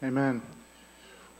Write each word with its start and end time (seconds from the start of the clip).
Amen. 0.00 0.40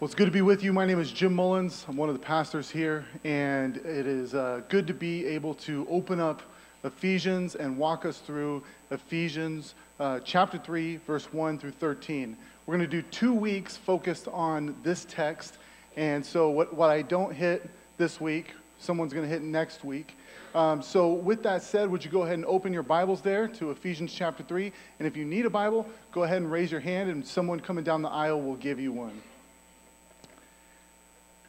Well, 0.00 0.06
it's 0.06 0.16
good 0.16 0.24
to 0.24 0.32
be 0.32 0.42
with 0.42 0.64
you. 0.64 0.72
My 0.72 0.84
name 0.84 0.98
is 0.98 1.12
Jim 1.12 1.32
Mullins. 1.32 1.86
I'm 1.86 1.96
one 1.96 2.08
of 2.08 2.16
the 2.16 2.24
pastors 2.24 2.68
here, 2.68 3.06
and 3.22 3.76
it 3.76 4.04
is 4.04 4.34
uh, 4.34 4.62
good 4.68 4.84
to 4.88 4.94
be 4.94 5.24
able 5.26 5.54
to 5.54 5.86
open 5.88 6.18
up 6.18 6.42
Ephesians 6.82 7.54
and 7.54 7.78
walk 7.78 8.04
us 8.04 8.18
through 8.18 8.64
Ephesians 8.90 9.76
uh, 10.00 10.18
chapter 10.24 10.58
3, 10.58 10.96
verse 11.06 11.32
1 11.32 11.60
through 11.60 11.70
13. 11.70 12.36
We're 12.66 12.76
going 12.76 12.90
to 12.90 12.90
do 12.90 13.06
two 13.12 13.32
weeks 13.32 13.76
focused 13.76 14.26
on 14.26 14.74
this 14.82 15.06
text, 15.08 15.58
and 15.96 16.26
so 16.26 16.50
what, 16.50 16.74
what 16.74 16.90
I 16.90 17.02
don't 17.02 17.32
hit 17.32 17.70
this 17.96 18.20
week, 18.20 18.54
someone's 18.78 19.12
going 19.12 19.24
to 19.24 19.30
hit 19.30 19.42
next 19.42 19.84
week. 19.84 20.16
Um, 20.54 20.80
so, 20.80 21.12
with 21.12 21.42
that 21.42 21.62
said, 21.62 21.90
would 21.90 22.04
you 22.04 22.10
go 22.10 22.22
ahead 22.22 22.34
and 22.34 22.46
open 22.46 22.72
your 22.72 22.82
Bibles 22.82 23.20
there 23.20 23.48
to 23.48 23.70
Ephesians 23.70 24.12
chapter 24.12 24.42
3? 24.42 24.72
And 24.98 25.06
if 25.06 25.16
you 25.16 25.24
need 25.24 25.44
a 25.44 25.50
Bible, 25.50 25.86
go 26.10 26.22
ahead 26.22 26.38
and 26.38 26.50
raise 26.50 26.72
your 26.72 26.80
hand, 26.80 27.10
and 27.10 27.26
someone 27.26 27.60
coming 27.60 27.84
down 27.84 28.02
the 28.02 28.08
aisle 28.08 28.40
will 28.40 28.56
give 28.56 28.80
you 28.80 28.92
one. 28.92 29.20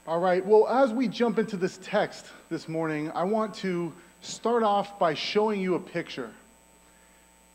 All 0.06 0.20
right, 0.20 0.46
well, 0.46 0.68
as 0.68 0.92
we 0.92 1.08
jump 1.08 1.40
into 1.40 1.56
this 1.56 1.80
text 1.82 2.26
this 2.50 2.68
morning, 2.68 3.12
I 3.12 3.24
want 3.24 3.54
to 3.56 3.94
start 4.22 4.64
off 4.64 5.00
by 5.00 5.14
showing 5.14 5.62
you 5.62 5.76
a 5.76 5.80
picture. 5.80 6.32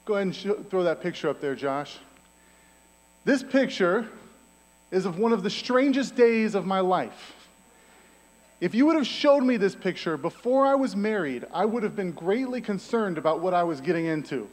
Go 0.05 0.15
ahead 0.15 0.27
and 0.27 0.71
throw 0.71 0.85
that 0.85 1.03
picture 1.03 1.29
up 1.29 1.41
there, 1.41 1.55
Josh. 1.55 1.99
This 3.25 3.43
picture 3.43 4.07
is 4.91 5.07
of 5.07 5.19
one 5.19 5.33
of 5.33 5.43
the 5.43 5.51
strangest 5.51 6.15
days 6.15 6.55
of 6.55 6.65
my 6.65 6.81
life. 6.81 7.35
If 8.61 8.75
you 8.75 8.87
would 8.87 8.97
have 8.97 9.07
showed 9.07 9.43
me 9.43 9.57
this 9.57 9.75
picture 9.75 10.17
before 10.17 10.65
I 10.67 10.75
was 10.75 10.95
married, 10.95 11.45
I 11.53 11.65
would 11.65 11.83
have 11.83 11.97
been 11.97 12.13
greatly 12.13 12.61
concerned 12.61 13.19
about 13.19 13.41
what 13.41 13.55
I 13.55 13.65
was 13.65 13.81
getting 13.81 14.07
into. 14.07 14.49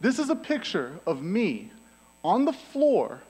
This 0.00 0.18
is 0.18 0.30
a 0.30 0.36
picture 0.36 0.98
of 1.06 1.22
me 1.22 1.70
on 2.24 2.44
the 2.44 2.52
floor 2.52 3.20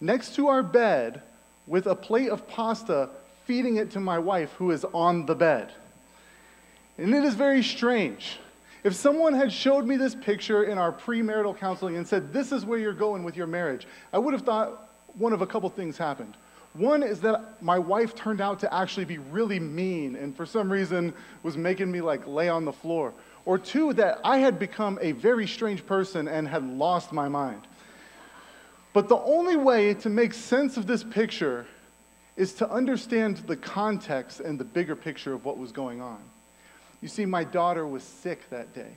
next 0.00 0.34
to 0.36 0.48
our 0.48 0.62
bed 0.62 1.22
with 1.66 1.86
a 1.86 1.94
plate 1.94 2.30
of 2.30 2.46
pasta 2.48 3.10
feeding 3.44 3.76
it 3.76 3.90
to 3.92 4.00
my 4.00 4.18
wife 4.18 4.52
who 4.52 4.70
is 4.70 4.84
on 4.92 5.26
the 5.26 5.34
bed. 5.34 5.72
And 6.96 7.14
it 7.14 7.24
is 7.24 7.34
very 7.34 7.62
strange. 7.62 8.38
If 8.84 8.94
someone 8.94 9.34
had 9.34 9.52
showed 9.52 9.86
me 9.86 9.96
this 9.96 10.14
picture 10.14 10.64
in 10.64 10.78
our 10.78 10.92
premarital 10.92 11.58
counseling 11.58 11.96
and 11.96 12.06
said, 12.06 12.32
This 12.32 12.52
is 12.52 12.64
where 12.64 12.78
you're 12.78 12.92
going 12.92 13.24
with 13.24 13.36
your 13.36 13.46
marriage, 13.46 13.86
I 14.12 14.18
would 14.18 14.34
have 14.34 14.42
thought 14.42 14.90
one 15.16 15.32
of 15.32 15.42
a 15.42 15.46
couple 15.46 15.68
things 15.70 15.96
happened. 15.96 16.36
One 16.74 17.04
is 17.04 17.20
that 17.20 17.62
my 17.62 17.78
wife 17.78 18.14
turned 18.16 18.40
out 18.40 18.60
to 18.60 18.74
actually 18.74 19.04
be 19.04 19.18
really 19.18 19.60
mean 19.60 20.16
and 20.16 20.36
for 20.36 20.44
some 20.44 20.70
reason 20.70 21.14
was 21.42 21.56
making 21.56 21.90
me 21.90 22.00
like 22.00 22.26
lay 22.26 22.48
on 22.48 22.64
the 22.64 22.72
floor. 22.72 23.14
Or 23.46 23.58
two, 23.58 23.92
that 23.94 24.20
I 24.24 24.38
had 24.38 24.58
become 24.58 24.98
a 25.00 25.12
very 25.12 25.46
strange 25.46 25.86
person 25.86 26.26
and 26.28 26.48
had 26.48 26.64
lost 26.64 27.12
my 27.12 27.28
mind. 27.28 27.62
But 28.92 29.08
the 29.08 29.18
only 29.18 29.56
way 29.56 29.94
to 29.94 30.08
make 30.08 30.32
sense 30.32 30.76
of 30.76 30.86
this 30.86 31.04
picture 31.04 31.66
is 32.36 32.54
to 32.54 32.70
understand 32.70 33.38
the 33.38 33.56
context 33.56 34.40
and 34.40 34.58
the 34.58 34.64
bigger 34.64 34.96
picture 34.96 35.32
of 35.32 35.44
what 35.44 35.58
was 35.58 35.72
going 35.72 36.00
on. 36.00 36.18
You 37.00 37.08
see, 37.08 37.26
my 37.26 37.44
daughter 37.44 37.86
was 37.86 38.02
sick 38.02 38.48
that 38.50 38.74
day, 38.74 38.92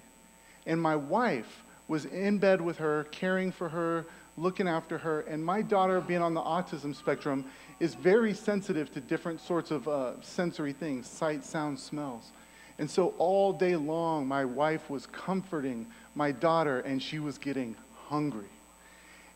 and 0.66 0.81
my 0.81 0.95
wife 0.95 1.64
was 1.88 2.06
in 2.06 2.38
bed 2.38 2.62
with 2.62 2.78
her, 2.78 3.06
caring 3.12 3.52
for 3.52 3.69
her, 3.69 4.06
looking 4.38 4.68
after 4.68 4.98
her. 5.00 5.22
And 5.22 5.44
my 5.44 5.62
daughter, 5.62 6.00
being 6.00 6.22
on 6.22 6.34
the 6.34 6.42
autism 6.42 6.96
spectrum, 6.96 7.46
is 7.80 7.96
very 7.96 8.34
sensitive 8.34 8.94
to 8.94 9.02
different 9.02 9.42
sorts 9.42 9.72
of 9.72 9.88
uh, 9.88 10.22
sensory 10.22 10.74
things 10.74 11.08
sight, 11.08 11.44
sound, 11.44 11.80
smells. 11.80 12.32
And 12.80 12.90
so 12.90 13.16
all 13.18 13.52
day 13.52 13.76
long, 13.76 14.28
my 14.28 14.46
wife 14.46 14.90
was 14.90 15.08
comforting 15.08 15.88
my 16.14 16.32
daughter, 16.32 16.80
and 16.82 17.02
she 17.02 17.20
was 17.20 17.38
getting 17.38 17.76
hungry. 18.08 18.50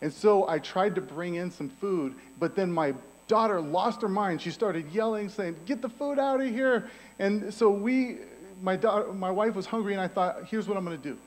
And 0.02 0.14
so 0.14 0.48
I 0.48 0.60
tried 0.60 0.96
to 0.96 1.02
bring 1.02 1.36
in 1.36 1.52
some 1.52 1.70
food, 1.70 2.16
but 2.40 2.56
then 2.56 2.72
my 2.72 2.94
daughter 3.28 3.62
lost 3.62 4.02
her 4.02 4.10
mind. 4.10 4.42
She 4.42 4.52
started 4.52 4.92
yelling, 4.92 5.30
saying, 5.30 5.56
Get 5.66 5.82
the 5.82 5.90
food 5.90 6.20
out 6.20 6.42
of 6.42 6.48
here. 6.48 6.90
And 7.20 7.54
so 7.54 7.70
we, 7.70 8.18
my, 8.62 8.76
daughter, 8.76 9.12
my 9.14 9.32
wife 9.32 9.56
was 9.56 9.66
hungry, 9.66 9.94
and 9.94 10.02
I 10.02 10.08
thought, 10.08 10.46
Here's 10.46 10.68
what 10.68 10.78
I'm 10.78 10.86
going 10.86 11.00
to 11.00 11.04
do 11.04 11.18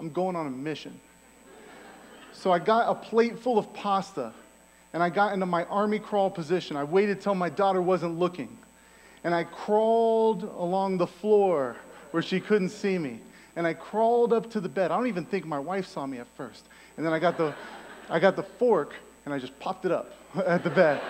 I'm 0.00 0.10
going 0.10 0.34
on 0.34 0.46
a 0.46 0.50
mission. 0.50 0.98
So 2.34 2.52
I 2.52 2.58
got 2.58 2.90
a 2.90 2.94
plate 2.94 3.38
full 3.38 3.58
of 3.58 3.72
pasta 3.72 4.32
and 4.92 5.02
I 5.02 5.08
got 5.08 5.32
into 5.32 5.46
my 5.46 5.64
army 5.64 5.98
crawl 5.98 6.30
position. 6.30 6.76
I 6.76 6.84
waited 6.84 7.20
till 7.20 7.34
my 7.34 7.48
daughter 7.48 7.80
wasn't 7.80 8.18
looking. 8.18 8.58
And 9.24 9.34
I 9.34 9.44
crawled 9.44 10.42
along 10.42 10.98
the 10.98 11.06
floor 11.06 11.76
where 12.10 12.22
she 12.22 12.38
couldn't 12.38 12.68
see 12.68 12.98
me. 12.98 13.20
And 13.56 13.66
I 13.66 13.72
crawled 13.72 14.32
up 14.32 14.50
to 14.50 14.60
the 14.60 14.68
bed. 14.68 14.90
I 14.90 14.96
don't 14.96 15.06
even 15.06 15.24
think 15.24 15.46
my 15.46 15.58
wife 15.58 15.86
saw 15.86 16.06
me 16.06 16.18
at 16.18 16.26
first. 16.36 16.64
And 16.96 17.06
then 17.06 17.12
I 17.12 17.18
got 17.18 17.38
the, 17.38 17.54
I 18.10 18.18
got 18.18 18.36
the 18.36 18.42
fork 18.42 18.94
and 19.24 19.32
I 19.32 19.38
just 19.38 19.58
popped 19.58 19.84
it 19.84 19.92
up 19.92 20.12
at 20.46 20.62
the 20.62 20.70
bed. 20.70 21.00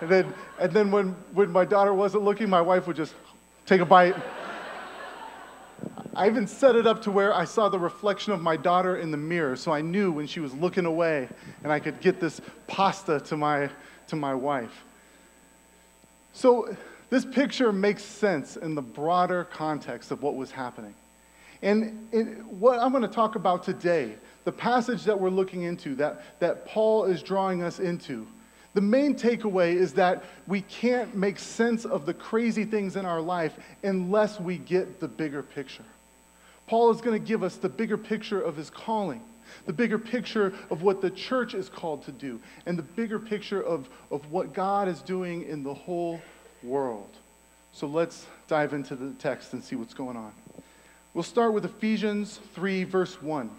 And 0.00 0.10
then, 0.10 0.34
and 0.60 0.72
then 0.72 0.90
when, 0.90 1.10
when 1.32 1.50
my 1.50 1.64
daughter 1.64 1.94
wasn't 1.94 2.24
looking, 2.24 2.50
my 2.50 2.60
wife 2.60 2.86
would 2.86 2.96
just 2.96 3.14
take 3.64 3.80
a 3.80 3.86
bite 3.86 4.16
I 6.14 6.26
even 6.26 6.46
set 6.46 6.76
it 6.76 6.86
up 6.86 7.02
to 7.02 7.10
where 7.10 7.34
I 7.34 7.44
saw 7.44 7.68
the 7.68 7.78
reflection 7.78 8.32
of 8.32 8.42
my 8.42 8.56
daughter 8.56 8.96
in 8.96 9.10
the 9.10 9.16
mirror, 9.16 9.56
so 9.56 9.72
I 9.72 9.80
knew 9.80 10.12
when 10.12 10.26
she 10.26 10.40
was 10.40 10.52
looking 10.54 10.84
away 10.84 11.28
and 11.62 11.72
I 11.72 11.78
could 11.78 12.00
get 12.00 12.20
this 12.20 12.40
pasta 12.66 13.20
to 13.20 13.36
my, 13.36 13.70
to 14.08 14.16
my 14.16 14.34
wife. 14.34 14.84
So 16.34 16.76
this 17.08 17.24
picture 17.24 17.72
makes 17.72 18.02
sense 18.02 18.56
in 18.56 18.74
the 18.74 18.82
broader 18.82 19.44
context 19.44 20.10
of 20.10 20.22
what 20.22 20.34
was 20.34 20.50
happening. 20.50 20.94
And 21.62 22.08
it, 22.12 22.44
what 22.46 22.78
I'm 22.78 22.90
going 22.90 23.02
to 23.02 23.08
talk 23.08 23.34
about 23.34 23.62
today, 23.62 24.14
the 24.44 24.52
passage 24.52 25.04
that 25.04 25.18
we're 25.18 25.30
looking 25.30 25.62
into, 25.62 25.94
that, 25.94 26.40
that 26.40 26.66
Paul 26.66 27.04
is 27.04 27.22
drawing 27.22 27.62
us 27.62 27.80
into, 27.80 28.26
the 28.74 28.80
main 28.80 29.14
takeaway 29.14 29.74
is 29.74 29.92
that 29.94 30.24
we 30.46 30.62
can't 30.62 31.14
make 31.14 31.38
sense 31.38 31.84
of 31.84 32.06
the 32.06 32.14
crazy 32.14 32.64
things 32.64 32.96
in 32.96 33.04
our 33.04 33.20
life 33.20 33.54
unless 33.82 34.40
we 34.40 34.58
get 34.58 34.98
the 34.98 35.08
bigger 35.08 35.42
picture. 35.42 35.84
Paul 36.66 36.90
is 36.90 37.00
going 37.00 37.20
to 37.20 37.26
give 37.26 37.42
us 37.42 37.56
the 37.56 37.68
bigger 37.68 37.98
picture 37.98 38.40
of 38.40 38.56
his 38.56 38.70
calling, 38.70 39.22
the 39.66 39.72
bigger 39.72 39.98
picture 39.98 40.54
of 40.70 40.82
what 40.82 41.00
the 41.00 41.10
church 41.10 41.54
is 41.54 41.68
called 41.68 42.04
to 42.04 42.12
do, 42.12 42.40
and 42.66 42.78
the 42.78 42.82
bigger 42.82 43.18
picture 43.18 43.62
of, 43.62 43.88
of 44.10 44.30
what 44.30 44.52
God 44.52 44.88
is 44.88 45.02
doing 45.02 45.42
in 45.44 45.62
the 45.62 45.74
whole 45.74 46.20
world. 46.62 47.10
So 47.72 47.86
let's 47.86 48.26
dive 48.48 48.74
into 48.74 48.94
the 48.94 49.12
text 49.14 49.52
and 49.52 49.62
see 49.62 49.76
what's 49.76 49.94
going 49.94 50.16
on. 50.16 50.32
We'll 51.14 51.22
start 51.24 51.52
with 51.52 51.64
Ephesians 51.64 52.40
3, 52.54 52.84
verse 52.84 53.20
1. 53.20 53.50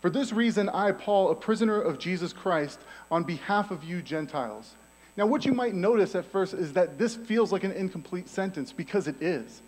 For 0.00 0.10
this 0.10 0.32
reason, 0.32 0.68
I, 0.68 0.92
Paul, 0.92 1.30
a 1.30 1.34
prisoner 1.34 1.80
of 1.80 1.98
Jesus 1.98 2.32
Christ, 2.32 2.80
on 3.10 3.22
behalf 3.22 3.70
of 3.70 3.84
you 3.84 4.00
Gentiles. 4.00 4.74
Now, 5.16 5.26
what 5.26 5.44
you 5.44 5.52
might 5.52 5.74
notice 5.74 6.14
at 6.14 6.24
first 6.24 6.54
is 6.54 6.72
that 6.72 6.98
this 6.98 7.16
feels 7.16 7.52
like 7.52 7.64
an 7.64 7.72
incomplete 7.72 8.28
sentence 8.28 8.72
because 8.72 9.08
it 9.08 9.20
is. 9.20 9.60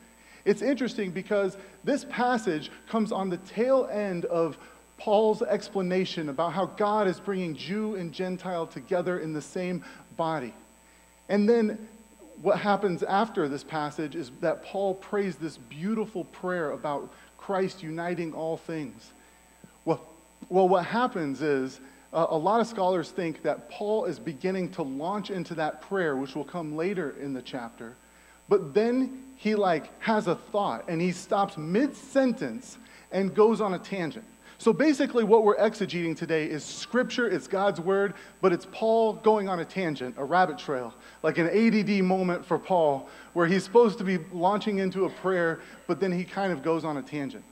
It's 0.45 0.63
interesting 0.63 1.11
because 1.11 1.57
this 1.85 2.05
passage 2.11 2.71
comes 2.89 3.13
on 3.13 3.31
the 3.31 3.37
tail 3.39 3.89
end 3.91 4.25
of 4.27 4.59
Paul's 4.99 5.43
explanation 5.43 6.29
about 6.29 6.53
how 6.53 6.67
God 6.67 7.09
is 7.09 7.19
bringing 7.19 7.55
Jew 7.57 7.97
and 7.97 8.13
Gentile 8.13 8.67
together 8.67 9.19
in 9.19 9.33
the 9.33 9.43
same 9.43 9.85
body. 10.17 10.55
And 11.29 11.49
then 11.49 11.89
what 12.41 12.59
happens 12.59 13.03
after 13.03 13.49
this 13.49 13.65
passage 13.65 14.15
is 14.15 14.31
that 14.41 14.65
Paul 14.65 14.95
prays 14.95 15.37
this 15.37 15.57
beautiful 15.57 16.25
prayer 16.25 16.73
about 16.73 17.13
Christ 17.37 17.83
uniting 17.83 18.33
all 18.33 18.57
things. 18.57 19.13
Well, 19.85 20.01
well 20.49 20.69
what 20.69 20.85
happens 20.85 21.43
is 21.43 21.81
uh, 22.13 22.27
a 22.31 22.37
lot 22.37 22.61
of 22.61 22.67
scholars 22.67 23.11
think 23.11 23.43
that 23.43 23.71
Paul 23.71 24.05
is 24.05 24.19
beginning 24.19 24.71
to 24.73 24.83
launch 24.83 25.31
into 25.31 25.55
that 25.55 25.83
prayer, 25.83 26.17
which 26.17 26.35
will 26.35 26.45
come 26.45 26.77
later 26.77 27.17
in 27.21 27.33
the 27.33 27.43
chapter. 27.43 27.95
But 28.49 28.75
then 28.75 29.23
he 29.43 29.57
like 29.57 29.91
has 30.01 30.29
a 30.29 30.37
thought 30.37 30.85
and 30.87 31.01
he 31.01 31.11
stops 31.11 31.59
mid-sentence 31.59 32.79
and 33.11 33.35
goes 33.35 33.61
on 33.61 33.75
a 33.75 33.79
tangent. 33.81 34.25
So 34.59 34.73
basically 34.73 35.25
what 35.25 35.43
we're 35.43 35.57
exegeting 35.57 36.17
today 36.17 36.47
is 36.47 36.65
scripture, 36.65 37.29
it's 37.29 37.49
God's 37.49 37.81
word, 37.81 38.15
but 38.41 38.53
it's 38.53 38.69
Paul 38.71 39.15
going 39.15 39.49
on 39.49 39.59
a 39.59 39.65
tangent, 39.65 40.15
a 40.17 40.23
rabbit 40.23 40.59
trail, 40.59 40.95
like 41.25 41.39
an 41.39 41.49
ADD 41.49 42.05
moment 42.05 42.47
for 42.47 42.57
Paul 42.57 43.09
where 43.33 43.49
he's 43.49 43.65
supposed 43.65 43.99
to 43.99 44.05
be 44.05 44.19
launching 44.33 44.79
into 44.79 45.07
a 45.07 45.11
prayer, 45.11 45.59
but 45.89 45.99
then 45.99 46.13
he 46.13 46.23
kind 46.23 46.53
of 46.53 46.63
goes 46.63 46.85
on 46.85 46.99
a 46.99 47.03
tangent. 47.03 47.43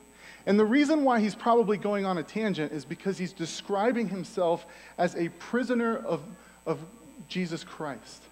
And 0.46 0.56
the 0.56 0.64
reason 0.64 1.02
why 1.02 1.18
he's 1.18 1.34
probably 1.34 1.76
going 1.76 2.06
on 2.06 2.18
a 2.18 2.22
tangent 2.22 2.70
is 2.70 2.84
because 2.84 3.18
he's 3.18 3.32
describing 3.32 4.08
himself 4.08 4.64
as 4.96 5.16
a 5.16 5.28
prisoner 5.40 5.96
of, 5.96 6.22
of 6.66 6.78
Jesus 7.26 7.64
Christ. 7.64 8.22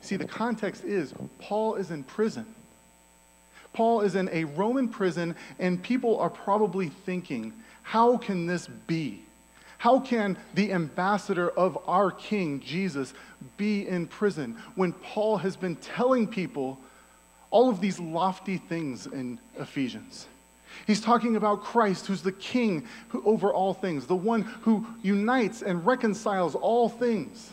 See, 0.00 0.16
the 0.16 0.24
context 0.24 0.84
is 0.84 1.14
Paul 1.38 1.76
is 1.76 1.90
in 1.90 2.04
prison. 2.04 2.46
Paul 3.72 4.00
is 4.00 4.16
in 4.16 4.28
a 4.32 4.44
Roman 4.44 4.88
prison, 4.88 5.36
and 5.58 5.82
people 5.82 6.18
are 6.18 6.30
probably 6.30 6.88
thinking, 6.88 7.52
how 7.82 8.16
can 8.16 8.46
this 8.46 8.66
be? 8.66 9.22
How 9.78 10.00
can 10.00 10.36
the 10.54 10.72
ambassador 10.72 11.50
of 11.50 11.78
our 11.86 12.10
King, 12.10 12.60
Jesus, 12.60 13.14
be 13.56 13.86
in 13.88 14.06
prison 14.06 14.56
when 14.74 14.92
Paul 14.92 15.38
has 15.38 15.56
been 15.56 15.76
telling 15.76 16.26
people 16.26 16.78
all 17.50 17.70
of 17.70 17.80
these 17.80 17.98
lofty 17.98 18.58
things 18.58 19.06
in 19.06 19.38
Ephesians? 19.58 20.26
He's 20.86 21.00
talking 21.00 21.36
about 21.36 21.62
Christ, 21.62 22.06
who's 22.06 22.22
the 22.22 22.32
king 22.32 22.86
who, 23.08 23.22
over 23.24 23.52
all 23.52 23.74
things, 23.74 24.06
the 24.06 24.14
one 24.14 24.42
who 24.42 24.86
unites 25.02 25.62
and 25.62 25.84
reconciles 25.86 26.54
all 26.54 26.88
things. 26.88 27.52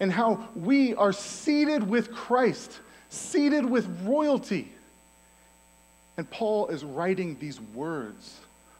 And 0.00 0.10
how 0.10 0.48
we 0.56 0.94
are 0.94 1.12
seated 1.12 1.86
with 1.86 2.10
Christ, 2.10 2.80
seated 3.10 3.64
with 3.64 3.86
royalty. 4.04 4.72
And 6.16 6.28
Paul 6.30 6.68
is 6.68 6.84
writing 6.84 7.36
these 7.38 7.60
words 7.74 8.38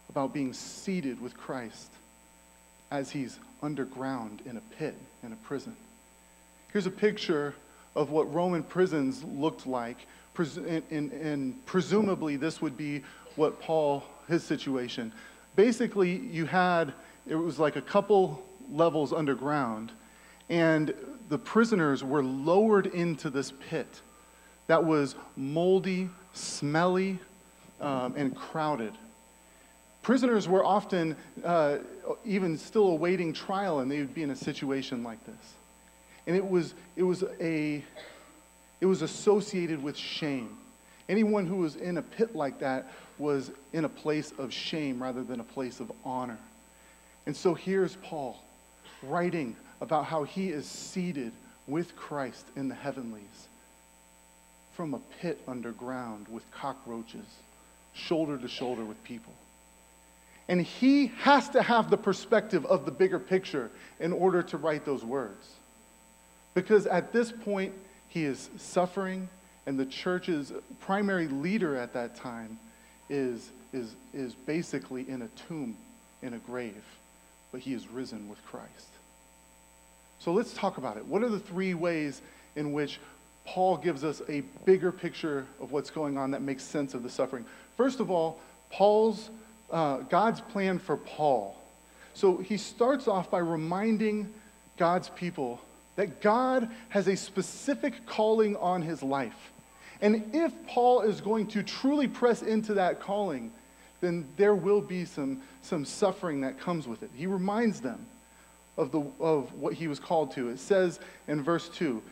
about 0.09 0.33
being 0.33 0.53
seated 0.53 1.21
with 1.21 1.37
Christ 1.37 1.91
as 2.91 3.11
he's 3.11 3.39
underground 3.63 4.43
in 4.47 4.57
a 4.57 4.61
pit, 4.79 4.97
in 5.23 5.33
a 5.33 5.37
prison. 5.37 5.77
Here's 6.73 6.87
a 6.87 6.91
picture 6.91 7.55
of 7.95 8.11
what 8.11 8.33
Roman 8.33 8.63
prisons 8.63 9.23
looked 9.23 9.67
like. 9.67 9.99
And, 10.39 11.55
presumably, 11.67 12.37
this 12.37 12.63
would 12.63 12.77
be 12.77 13.03
what 13.37 13.61
Paul, 13.61 14.05
his 14.27 14.43
situation. 14.43 15.13
Basically, 15.55 16.17
you 16.17 16.47
had, 16.47 16.95
it 17.29 17.35
was 17.35 17.59
like 17.59 17.77
a 17.77 17.83
couple 17.83 18.43
levels 18.73 19.13
underground, 19.13 19.93
and 20.49 20.95
the 21.31 21.39
prisoners 21.39 22.05
were 22.05 22.23
lowered 22.23 22.87
into 22.87 23.31
this 23.31 23.53
pit 23.71 24.03
that 24.67 24.85
was 24.85 25.15
moldy, 25.37 26.11
smelly, 26.35 27.19
um, 27.81 28.15
and 28.17 28.37
crowded. 28.37 28.93
Prisoners 30.03 30.49
were 30.49 30.65
often 30.65 31.17
uh, 31.45 31.79
even 32.25 32.59
still 32.59 32.89
awaiting 32.89 33.33
trial, 33.33 33.79
and 33.79 33.91
they 33.91 34.01
would 34.01 34.15
be 34.15 34.25
in 34.25 34.31
a 34.31 34.37
situation 34.37 35.05
like 35.05 35.25
this. 35.25 35.55
And 36.27 36.37
it 36.37 36.47
was, 36.47 36.75
it 36.97 37.05
was, 37.05 37.23
a, 37.41 37.83
it 38.81 38.87
was 38.87 39.03
associated 39.03 39.83
with 39.83 39.97
shame. 39.97 40.57
Anyone 41.09 41.47
who 41.47 41.57
was 41.57 41.77
in 41.77 41.99
a 41.99 42.03
pit 42.03 42.35
like 42.35 42.59
that 42.59 42.91
was 43.19 43.53
in 43.73 43.85
a 43.85 43.89
place 43.89 44.33
of 44.37 44.53
shame 44.53 45.01
rather 45.03 45.23
than 45.23 45.39
a 45.39 45.45
place 45.45 45.79
of 45.79 45.93
honor. 46.05 46.39
And 47.27 47.37
so 47.37 47.55
here's 47.55 47.97
Paul 47.97 48.43
writing 49.03 49.55
about 49.81 50.05
how 50.05 50.25
he 50.25 50.51
is 50.51 50.67
seated 50.67 51.33
with 51.67 51.97
Christ 51.97 52.47
in 52.57 52.69
the 52.69 52.75
heavenlies 52.75 53.49
from 54.75 54.95
a 54.95 55.01
pit 55.21 55.41
underground 55.47 56.27
with 56.29 56.49
cockroaches, 56.51 57.27
shoulder 57.93 58.39
to 58.39 58.49
shoulder 58.49 58.85
with 58.85 59.03
people. 59.05 59.35
And 60.49 60.63
he 60.63 61.09
has 61.19 61.49
to 61.51 61.63
have 61.63 61.91
the 61.91 61.97
perspective 61.97 62.65
of 62.67 62.85
the 62.85 62.91
bigger 62.91 63.19
picture 63.19 63.71
in 64.01 64.13
order 64.13 64.43
to 64.45 64.57
write 64.57 64.85
those 64.85 65.05
words. 65.05 65.51
Because 66.55 66.87
at 66.87 67.13
this 67.13 67.31
point, 67.31 67.73
he 68.09 68.25
is 68.25 68.51
suffering, 68.57 69.29
and 69.67 69.79
the 69.79 69.87
church's 69.87 70.53
primary 70.81 71.29
leader 71.29 71.77
at 71.77 71.93
that 71.93 72.17
time 72.17 72.59
is, 73.09 73.51
is, 73.73 73.95
is 74.13 74.35
basically 74.35 75.09
in 75.09 75.23
a 75.23 75.29
tomb, 75.47 75.77
in 76.23 76.35
a 76.35 76.39
grave, 76.39 76.85
but 77.53 77.61
he 77.61 77.75
is 77.75 77.87
risen 77.89 78.29
with 78.29 78.45
Christ. 78.45 78.89
So 80.21 80.33
let's 80.33 80.53
talk 80.53 80.79
about 80.79 80.97
it. 80.97 81.05
What 81.05 81.23
are 81.23 81.29
the 81.29 81.41
three 81.41 81.75
ways 81.75 82.23
in 82.55 82.73
which 82.73 83.01
Paul 83.47 83.77
gives 83.77 84.05
us 84.05 84.23
a 84.29 84.43
bigger 84.65 84.93
picture 84.93 85.47
of 85.61 85.73
what's 85.73 85.91
going 85.91 86.19
on 86.19 86.31
that 86.33 86.43
makes 86.43 86.63
sense 86.63 86.95
of 86.95 87.03
the 87.03 87.11
suffering? 87.11 87.45
First 87.77 88.01
of 88.01 88.11
all, 88.11 88.39
Paul's 88.71 89.31
uh, 89.71 89.99
God's 89.99 90.41
plan 90.41 90.79
for 90.79 90.97
Paul. 90.97 91.57
So 92.15 92.37
he 92.37 92.57
starts 92.57 93.09
off 93.09 93.31
by 93.31 93.39
reminding 93.39 94.33
God's 94.77 95.09
people 95.11 95.61
that 95.97 96.21
God 96.21 96.69
has 96.89 97.09
a 97.09 97.17
specific 97.17 98.07
calling 98.07 98.57
on 98.57 98.83
his 98.83 99.03
life. 99.03 99.51
And 100.03 100.35
if 100.35 100.53
Paul 100.67 101.03
is 101.03 101.21
going 101.21 101.47
to 101.49 101.63
truly 101.63 102.09
press 102.09 102.43
into 102.43 102.75
that 102.75 103.01
calling, 103.01 103.53
then 104.01 104.27
there 104.37 104.55
will 104.55 104.81
be 104.81 105.05
some, 105.05 105.43
some 105.63 105.85
suffering 105.85 106.41
that 106.41 106.59
comes 106.59 106.89
with 106.89 107.03
it. 107.03 107.11
He 107.15 107.27
reminds 107.27 107.81
them 107.81 108.07
of, 108.81 108.91
the, 108.91 109.03
of 109.21 109.53
what 109.55 109.75
he 109.75 109.89
was 109.89 110.01
called 110.01 110.33
to. 110.33 110.49
It 110.49 110.59
says 110.59 111.01
in 111.29 111.43
verse 111.43 111.69
2 111.69 112.03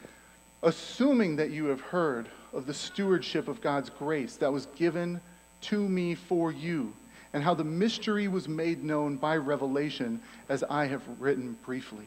Assuming 0.62 1.37
that 1.37 1.50
you 1.50 1.67
have 1.67 1.81
heard 1.81 2.29
of 2.53 2.67
the 2.67 2.75
stewardship 2.75 3.49
of 3.49 3.61
God's 3.61 3.91
grace 3.91 4.37
that 4.37 4.53
was 4.53 4.67
given 4.76 5.20
to 5.62 5.88
me 5.88 6.15
for 6.15 6.50
you 6.53 6.93
and 7.32 7.43
how 7.43 7.55
the 7.55 7.65
mystery 7.65 8.26
was 8.26 8.49
made 8.49 8.82
known 8.82 9.17
by 9.17 9.37
revelation, 9.37 10.20
as 10.49 10.65
I 10.65 10.87
have 10.87 11.03
written 11.20 11.56
briefly. 11.65 12.06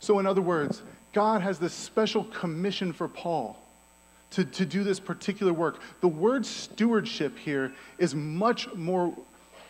So, 0.00 0.18
in 0.18 0.26
other 0.26 0.40
words, 0.40 0.82
God 1.12 1.42
has 1.42 1.58
this 1.58 1.74
special 1.74 2.24
commission 2.24 2.92
for 2.92 3.06
Paul 3.06 3.58
to, 4.32 4.44
to 4.44 4.66
do 4.66 4.82
this 4.82 4.98
particular 4.98 5.52
work. 5.52 5.80
The 6.00 6.08
word 6.08 6.44
stewardship 6.44 7.38
here 7.38 7.72
is 7.98 8.14
much 8.14 8.72
more 8.74 9.14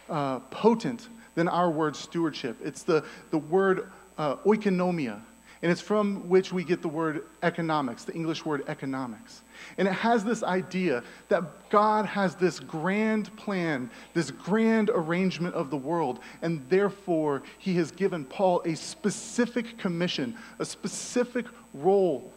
uh, 0.09 0.39
potent 0.51 1.09
than 1.35 1.49
our 1.49 1.71
word 1.71 1.95
stewardship. 1.95 2.57
It's 2.65 2.83
the, 2.83 3.05
the 3.31 3.39
word 3.39 3.91
uh, 4.19 4.37
oikonomia 4.37 5.21
and 5.63 5.73
it's 5.73 5.81
from 5.81 6.29
which 6.29 6.53
we 6.53 6.65
get 6.65 6.83
the 6.83 6.89
word 6.89 7.25
economics, 7.43 8.05
the 8.05 8.13
English 8.15 8.45
word 8.45 8.65
economics. 8.69 9.43
And 9.79 9.89
it 9.89 9.95
has 9.95 10.23
this 10.23 10.43
idea 10.43 11.03
that 11.29 11.71
God 11.71 12.05
has 12.05 12.35
this 12.35 12.61
grand 12.61 13.35
plan, 13.37 13.91
this 14.13 14.31
grand 14.31 14.91
arrangement 14.91 15.55
of 15.55 15.71
the 15.71 15.77
world, 15.77 16.21
and 16.43 16.65
therefore 16.69 17.43
he 17.59 17.75
has 17.77 17.91
given 17.91 18.25
Paul 18.25 18.63
a 18.65 18.77
specific 18.77 19.79
commission, 19.79 20.37
a 20.59 20.65
specific 20.65 21.47
role 21.73 22.33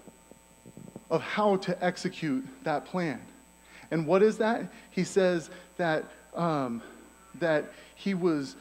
of 1.10 1.22
how 1.22 1.58
to 1.58 1.84
execute 1.84 2.48
that 2.64 2.86
plan. 2.86 3.22
And 3.92 4.08
what 4.08 4.24
is 4.24 4.38
that? 4.38 4.72
He 4.92 5.04
says 5.04 5.50
that, 5.78 6.06
um, 6.34 6.82
that 7.36 7.66
he 7.96 8.14
was 8.14 8.56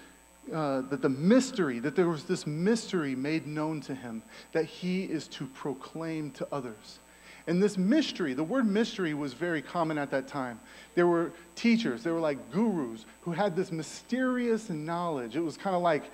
uh, 0.53 0.83
that 0.83 1.03
the 1.03 1.09
mystery, 1.09 1.79
that 1.79 1.97
there 1.97 2.09
was 2.09 2.25
this 2.25 2.47
mystery 2.47 3.15
made 3.15 3.47
known 3.47 3.81
to 3.83 3.95
him 3.95 4.23
that 4.53 4.65
he 4.65 5.05
is 5.05 5.29
to 5.29 5.47
proclaim 5.47 6.31
to 6.33 6.47
others. 6.53 6.99
And 7.47 7.63
this 7.63 7.79
mystery, 7.79 8.35
the 8.35 8.45
word 8.45 8.67
mystery 8.67 9.15
was 9.15 9.33
very 9.33 9.63
common 9.63 9.97
at 9.97 10.11
that 10.11 10.29
time. 10.29 10.61
There 10.95 11.07
were 11.07 11.33
teachers, 11.55 12.03
there 12.03 12.13
were 12.13 12.21
like 12.21 12.51
gurus 12.51 13.07
who 13.23 13.33
had 13.33 13.57
this 13.57 13.73
mysterious 13.73 14.69
knowledge. 14.69 15.35
It 15.35 15.41
was 15.41 15.57
kind 15.57 15.75
of 15.75 15.81
like, 15.81 16.05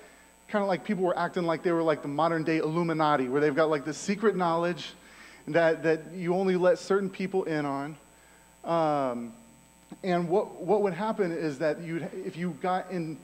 kind 0.47 0.63
of 0.63 0.69
like 0.69 0.85
people 0.85 1.03
were 1.03 1.17
acting 1.17 1.43
like 1.43 1.61
they 1.61 1.73
were 1.73 1.83
like 1.83 2.01
the 2.01 2.07
modern 2.07 2.43
day 2.43 2.57
Illuminati, 2.57 3.27
where 3.27 3.41
they've 3.41 3.55
got 3.55 3.69
like 3.69 3.83
this 3.83 3.97
secret 3.97 4.37
knowledge 4.37 4.93
that, 5.49 5.83
that 5.83 6.13
you 6.13 6.33
only 6.33 6.55
let 6.55 6.79
certain 6.79 7.09
people 7.09 7.43
in 7.43 7.65
on. 7.65 7.97
Um, 8.63 9.33
and 10.03 10.29
what, 10.29 10.61
what 10.61 10.81
would 10.81 10.93
happen 10.93 11.31
is 11.31 11.59
that 11.59 11.81
you'd, 11.81 12.09
if 12.25 12.37
you 12.37 12.51
got 12.61 12.89
in, 12.91 13.17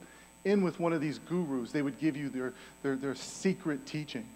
in 0.44 0.62
with 0.62 0.80
one 0.80 0.92
of 0.92 1.00
these 1.00 1.18
gurus, 1.18 1.72
they 1.72 1.82
would 1.82 1.98
give 1.98 2.16
you 2.16 2.28
their, 2.28 2.52
their, 2.82 2.96
their 2.96 3.14
secret 3.14 3.86
teaching. 3.86 4.26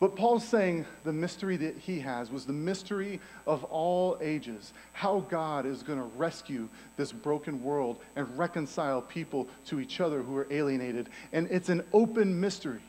But 0.00 0.16
Paul's 0.16 0.46
saying 0.46 0.84
the 1.04 1.12
mystery 1.12 1.56
that 1.56 1.78
he 1.78 2.00
has 2.00 2.30
was 2.30 2.44
the 2.44 2.52
mystery 2.52 3.20
of 3.46 3.64
all 3.64 4.18
ages 4.20 4.72
how 4.92 5.20
God 5.30 5.66
is 5.66 5.82
going 5.82 5.98
to 5.98 6.16
rescue 6.16 6.68
this 6.96 7.12
broken 7.12 7.62
world 7.62 7.98
and 8.16 8.36
reconcile 8.36 9.00
people 9.00 9.48
to 9.66 9.80
each 9.80 10.00
other 10.00 10.20
who 10.20 10.36
are 10.36 10.46
alienated. 10.50 11.08
And 11.32 11.48
it's 11.50 11.68
an 11.68 11.84
open 11.92 12.38
mystery 12.40 12.82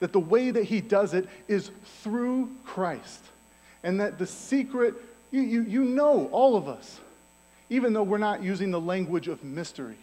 that 0.00 0.12
the 0.12 0.20
way 0.20 0.50
that 0.50 0.64
he 0.64 0.80
does 0.80 1.14
it 1.14 1.28
is 1.46 1.70
through 2.02 2.50
Christ. 2.64 3.24
And 3.82 4.00
that 4.00 4.18
the 4.18 4.26
secret, 4.26 4.94
you, 5.30 5.42
you, 5.42 5.62
you 5.62 5.84
know, 5.84 6.28
all 6.32 6.56
of 6.56 6.68
us, 6.68 7.00
even 7.70 7.92
though 7.92 8.02
we're 8.02 8.18
not 8.18 8.42
using 8.42 8.70
the 8.70 8.80
language 8.80 9.28
of 9.28 9.44
mystery 9.44 9.96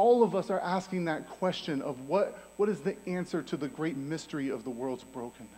all 0.00 0.22
of 0.22 0.34
us 0.34 0.48
are 0.48 0.60
asking 0.60 1.04
that 1.04 1.28
question 1.28 1.82
of 1.82 2.08
what, 2.08 2.38
what 2.56 2.70
is 2.70 2.80
the 2.80 2.96
answer 3.06 3.42
to 3.42 3.54
the 3.58 3.68
great 3.68 3.98
mystery 3.98 4.48
of 4.48 4.64
the 4.64 4.70
world's 4.70 5.04
brokenness? 5.04 5.50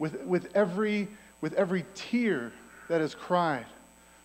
With, 0.00 0.20
with, 0.22 0.50
every, 0.56 1.06
with 1.40 1.54
every 1.54 1.84
tear 1.94 2.50
that 2.88 3.00
is 3.00 3.14
cried, 3.14 3.66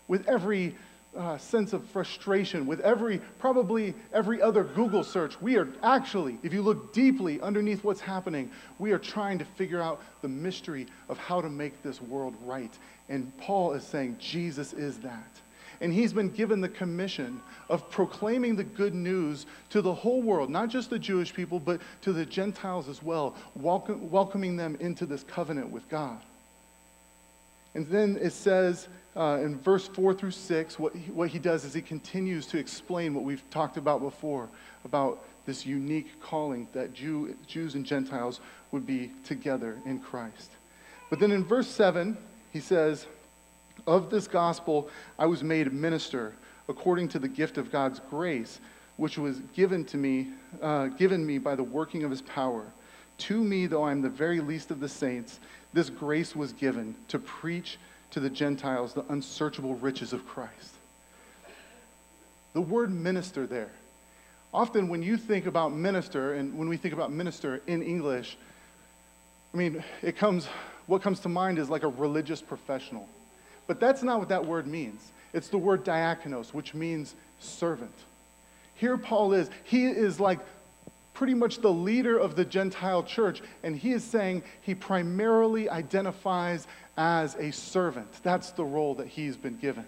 with 0.08 0.28
every 0.28 0.76
uh, 1.16 1.38
sense 1.38 1.74
of 1.74 1.86
frustration, 1.86 2.66
with 2.66 2.80
every, 2.80 3.20
probably 3.38 3.94
every 4.14 4.42
other 4.42 4.64
Google 4.64 5.04
search, 5.04 5.40
we 5.40 5.58
are 5.58 5.68
actually, 5.84 6.40
if 6.42 6.52
you 6.52 6.64
look 6.64 6.92
deeply 6.92 7.40
underneath 7.42 7.84
what's 7.84 8.02
happening, 8.02 8.50
we 8.80 8.94
are 8.94 9.00
trying 9.00 9.38
to 9.38 9.46
figure 9.46 9.82
out 9.82 10.02
the 10.24 10.28
mystery 10.28 10.88
of 11.08 11.20
how 11.20 11.40
to 11.40 11.50
make 11.50 11.84
this 11.84 12.02
world 12.02 12.34
right. 12.46 12.76
And 13.10 13.32
Paul 13.38 13.74
is 13.74 13.84
saying 13.84 14.18
Jesus 14.20 14.74
is 14.74 14.98
that. 15.02 15.30
And 15.80 15.94
he's 15.94 16.14
been 16.14 16.30
given 16.30 16.62
the 16.62 16.70
commission 16.70 17.42
of 17.70 17.90
proclaiming 17.92 18.56
the 18.56 18.64
good 18.64 18.96
news 18.96 19.46
to 19.70 19.82
the 19.82 19.94
whole 19.94 20.22
world, 20.22 20.50
not 20.50 20.70
just 20.70 20.90
the 20.90 21.00
Jewish 21.00 21.34
people, 21.34 21.60
but 21.60 21.82
to 22.02 22.14
the 22.14 22.26
Gentiles 22.26 22.90
as 22.90 23.04
well, 23.04 23.36
welcome, 23.56 24.10
welcoming 24.10 24.56
them 24.56 24.76
into 24.80 25.06
this 25.06 25.24
covenant 25.24 25.70
with 25.70 25.88
God. 25.90 26.20
And 27.76 27.88
then 27.88 28.18
it 28.20 28.34
says 28.34 28.88
uh, 29.16 29.40
in 29.42 29.60
verse 29.60 29.88
4 29.88 30.14
through 30.14 30.32
6, 30.32 30.80
what 30.80 30.96
he, 30.96 31.12
what 31.12 31.30
he 31.30 31.38
does 31.38 31.64
is 31.64 31.74
he 31.74 31.82
continues 31.82 32.48
to 32.48 32.58
explain 32.58 33.14
what 33.14 33.24
we've 33.24 33.48
talked 33.52 33.78
about 33.78 34.02
before 34.02 34.50
about 34.84 35.24
this 35.46 35.66
unique 35.66 36.20
calling 36.22 36.68
that 36.74 36.94
Jew, 36.94 37.36
Jews 37.48 37.76
and 37.76 37.86
Gentiles 37.86 38.40
would 38.72 38.86
be 38.86 39.12
together 39.26 39.78
in 39.86 40.00
Christ. 40.00 40.52
But 41.10 41.20
then 41.20 41.32
in 41.32 41.44
verse 41.44 41.68
7, 41.68 42.18
he 42.52 42.60
says, 42.60 43.06
of 43.88 44.10
this 44.10 44.28
gospel 44.28 44.90
I 45.18 45.26
was 45.26 45.44
made 45.44 45.66
a 45.68 45.72
minister 45.72 46.34
according 46.70 47.08
to 47.10 47.20
the 47.20 47.28
gift 47.28 47.58
of 47.58 47.72
God's 47.72 48.02
grace, 48.10 48.60
which 48.98 49.18
was 49.18 49.40
given 49.56 49.86
to 49.86 49.98
me, 49.98 50.28
uh, 50.62 50.88
given 50.88 51.26
me 51.26 51.38
by 51.38 51.56
the 51.56 51.64
working 51.64 52.04
of 52.04 52.12
his 52.12 52.22
power. 52.22 52.66
To 53.20 53.44
me, 53.44 53.66
though 53.66 53.84
I 53.84 53.92
am 53.92 54.02
the 54.02 54.10
very 54.10 54.42
least 54.42 54.70
of 54.70 54.80
the 54.80 54.90
saints, 54.90 55.40
this 55.74 55.90
grace 55.90 56.36
was 56.36 56.54
given 56.54 56.94
to 57.08 57.20
preach 57.20 57.78
to 58.12 58.20
the 58.20 58.30
Gentiles 58.30 58.94
the 58.94 59.06
unsearchable 59.10 59.76
riches 59.76 60.14
of 60.14 60.28
Christ. 60.28 60.74
The 62.54 62.62
word 62.62 62.92
minister 62.92 63.48
there. 63.48 63.72
Often, 64.54 64.88
when 64.88 65.04
you 65.04 65.18
think 65.18 65.46
about 65.46 65.74
minister, 65.74 66.34
and 66.34 66.58
when 66.58 66.70
we 66.70 66.78
think 66.78 66.94
about 66.94 67.12
minister 67.12 67.62
in 67.68 67.84
English, 67.84 68.38
I 69.54 69.58
mean, 69.58 69.84
it 70.02 70.18
comes, 70.18 70.48
what 70.88 71.02
comes 71.02 71.20
to 71.22 71.30
mind 71.30 71.60
is 71.60 71.70
like 71.70 71.84
a 71.84 71.88
religious 71.88 72.42
professional. 72.42 73.08
But 73.68 73.80
that's 73.80 74.02
not 74.02 74.20
what 74.20 74.30
that 74.30 74.46
word 74.46 74.66
means. 74.66 75.12
It's 75.34 75.50
the 75.50 75.58
word 75.58 75.84
diakonos, 75.84 76.54
which 76.54 76.74
means 76.74 77.14
servant. 77.40 77.94
Here, 78.76 78.98
Paul 78.98 79.34
is, 79.34 79.50
he 79.64 79.86
is 79.86 80.20
like 80.20 80.40
pretty 81.14 81.34
much 81.34 81.62
the 81.62 81.72
leader 81.72 82.18
of 82.18 82.36
the 82.36 82.46
Gentile 82.46 83.04
church, 83.04 83.42
and 83.64 83.76
he 83.76 83.92
is 83.92 84.04
saying 84.04 84.44
he 84.62 84.76
primarily 84.76 85.70
identifies 85.70 86.68
as 86.96 87.36
a 87.36 87.52
servant. 87.52 88.08
That's 88.24 88.52
the 88.52 88.64
role 88.64 88.96
that 88.96 89.08
he's 89.08 89.36
been 89.36 89.58
given. 89.58 89.86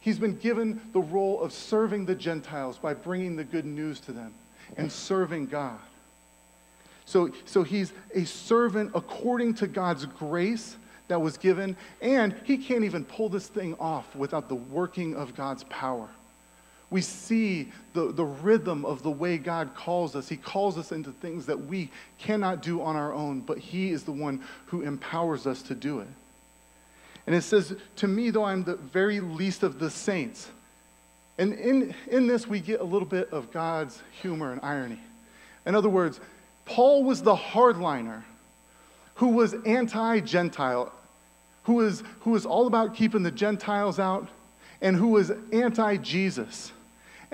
He's 0.00 0.18
been 0.18 0.36
given 0.36 0.80
the 0.92 1.00
role 1.00 1.40
of 1.40 1.52
serving 1.52 2.06
the 2.06 2.14
Gentiles 2.14 2.78
by 2.78 2.94
bringing 2.94 3.36
the 3.36 3.44
good 3.44 3.64
news 3.64 4.00
to 4.00 4.12
them 4.12 4.34
and 4.76 4.90
serving 4.90 5.46
God. 5.46 5.78
So, 7.06 7.30
so 7.44 7.62
he's 7.62 7.92
a 8.14 8.24
servant 8.24 8.92
according 8.94 9.54
to 9.54 9.66
God's 9.66 10.06
grace 10.06 10.76
that 11.08 11.20
was 11.20 11.36
given, 11.36 11.76
and 12.00 12.34
he 12.44 12.56
can't 12.56 12.84
even 12.84 13.04
pull 13.04 13.28
this 13.28 13.46
thing 13.46 13.74
off 13.78 14.14
without 14.16 14.48
the 14.48 14.54
working 14.54 15.14
of 15.14 15.34
God's 15.34 15.64
power. 15.64 16.08
We 16.90 17.00
see 17.00 17.72
the, 17.92 18.12
the 18.12 18.24
rhythm 18.24 18.84
of 18.84 19.02
the 19.02 19.10
way 19.10 19.36
God 19.36 19.74
calls 19.74 20.14
us. 20.14 20.28
He 20.28 20.36
calls 20.36 20.78
us 20.78 20.92
into 20.92 21.10
things 21.12 21.46
that 21.46 21.66
we 21.66 21.90
cannot 22.18 22.62
do 22.62 22.80
on 22.82 22.96
our 22.96 23.12
own, 23.12 23.40
but 23.40 23.58
He 23.58 23.90
is 23.90 24.04
the 24.04 24.12
one 24.12 24.42
who 24.66 24.82
empowers 24.82 25.46
us 25.46 25.62
to 25.62 25.74
do 25.74 26.00
it. 26.00 26.08
And 27.26 27.34
it 27.34 27.42
says, 27.42 27.74
To 27.96 28.08
me, 28.08 28.30
though 28.30 28.44
I'm 28.44 28.64
the 28.64 28.76
very 28.76 29.20
least 29.20 29.62
of 29.62 29.78
the 29.78 29.90
saints. 29.90 30.48
And 31.36 31.54
in, 31.54 31.94
in 32.06 32.26
this, 32.26 32.46
we 32.46 32.60
get 32.60 32.80
a 32.80 32.84
little 32.84 33.08
bit 33.08 33.30
of 33.32 33.50
God's 33.50 34.00
humor 34.22 34.52
and 34.52 34.60
irony. 34.62 35.00
In 35.66 35.74
other 35.74 35.88
words, 35.88 36.20
Paul 36.64 37.02
was 37.04 37.22
the 37.22 37.34
hardliner 37.34 38.22
who 39.14 39.28
was 39.28 39.54
anti 39.64 40.20
Gentile, 40.20 40.92
who 41.64 41.74
was, 41.74 42.02
who 42.20 42.30
was 42.30 42.46
all 42.46 42.66
about 42.66 42.94
keeping 42.94 43.22
the 43.22 43.30
Gentiles 43.30 43.98
out, 43.98 44.28
and 44.80 44.96
who 44.96 45.08
was 45.08 45.32
anti 45.52 45.96
Jesus. 45.96 46.72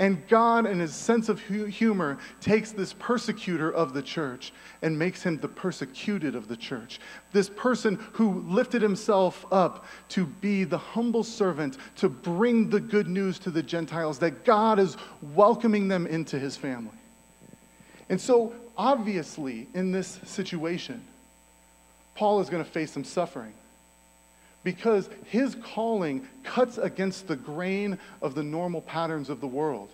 And 0.00 0.26
God, 0.28 0.64
in 0.64 0.80
his 0.80 0.94
sense 0.94 1.28
of 1.28 1.38
humor, 1.40 2.16
takes 2.40 2.72
this 2.72 2.94
persecutor 2.94 3.70
of 3.70 3.92
the 3.92 4.00
church 4.00 4.50
and 4.80 4.98
makes 4.98 5.22
him 5.22 5.38
the 5.38 5.48
persecuted 5.48 6.34
of 6.34 6.48
the 6.48 6.56
church. 6.56 7.00
This 7.32 7.50
person 7.50 7.96
who 8.12 8.40
lifted 8.48 8.80
himself 8.80 9.44
up 9.52 9.84
to 10.10 10.24
be 10.24 10.64
the 10.64 10.78
humble 10.78 11.22
servant, 11.22 11.76
to 11.96 12.08
bring 12.08 12.70
the 12.70 12.80
good 12.80 13.08
news 13.08 13.38
to 13.40 13.50
the 13.50 13.62
Gentiles, 13.62 14.18
that 14.20 14.46
God 14.46 14.78
is 14.78 14.96
welcoming 15.34 15.86
them 15.86 16.06
into 16.06 16.38
his 16.38 16.56
family. 16.56 16.96
And 18.08 18.18
so, 18.18 18.54
obviously, 18.78 19.68
in 19.74 19.92
this 19.92 20.18
situation, 20.24 21.04
Paul 22.20 22.40
is 22.40 22.50
going 22.50 22.62
to 22.62 22.70
face 22.70 22.90
some 22.90 23.04
suffering 23.04 23.54
because 24.62 25.08
his 25.24 25.54
calling 25.54 26.28
cuts 26.44 26.76
against 26.76 27.26
the 27.26 27.34
grain 27.34 27.98
of 28.20 28.34
the 28.34 28.42
normal 28.42 28.82
patterns 28.82 29.30
of 29.30 29.40
the 29.40 29.46
world. 29.46 29.88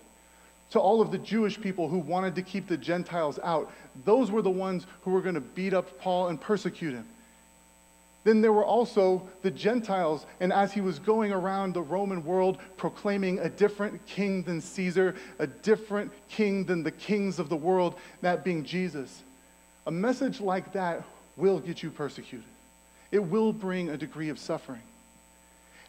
To 0.72 0.80
all 0.80 1.00
of 1.00 1.12
the 1.12 1.18
Jewish 1.18 1.60
people 1.60 1.88
who 1.88 1.98
wanted 1.98 2.34
to 2.34 2.42
keep 2.42 2.66
the 2.66 2.76
Gentiles 2.76 3.38
out, 3.44 3.70
those 4.04 4.32
were 4.32 4.42
the 4.42 4.50
ones 4.50 4.88
who 5.02 5.12
were 5.12 5.20
going 5.20 5.36
to 5.36 5.40
beat 5.40 5.72
up 5.72 6.00
Paul 6.00 6.26
and 6.26 6.40
persecute 6.40 6.94
him. 6.94 7.06
Then 8.24 8.40
there 8.40 8.52
were 8.52 8.64
also 8.64 9.28
the 9.42 9.52
Gentiles, 9.52 10.26
and 10.40 10.52
as 10.52 10.72
he 10.72 10.80
was 10.80 10.98
going 10.98 11.30
around 11.30 11.74
the 11.74 11.82
Roman 11.82 12.24
world 12.24 12.58
proclaiming 12.76 13.38
a 13.38 13.48
different 13.48 14.04
king 14.04 14.42
than 14.42 14.60
Caesar, 14.60 15.14
a 15.38 15.46
different 15.46 16.10
king 16.28 16.64
than 16.64 16.82
the 16.82 16.90
kings 16.90 17.38
of 17.38 17.48
the 17.48 17.56
world, 17.56 17.94
that 18.20 18.42
being 18.42 18.64
Jesus, 18.64 19.22
a 19.86 19.92
message 19.92 20.40
like 20.40 20.72
that 20.72 21.04
will 21.36 21.60
get 21.60 21.82
you 21.82 21.90
persecuted 21.90 22.48
it 23.10 23.18
will 23.18 23.52
bring 23.52 23.90
a 23.90 23.96
degree 23.96 24.28
of 24.28 24.38
suffering. 24.38 24.82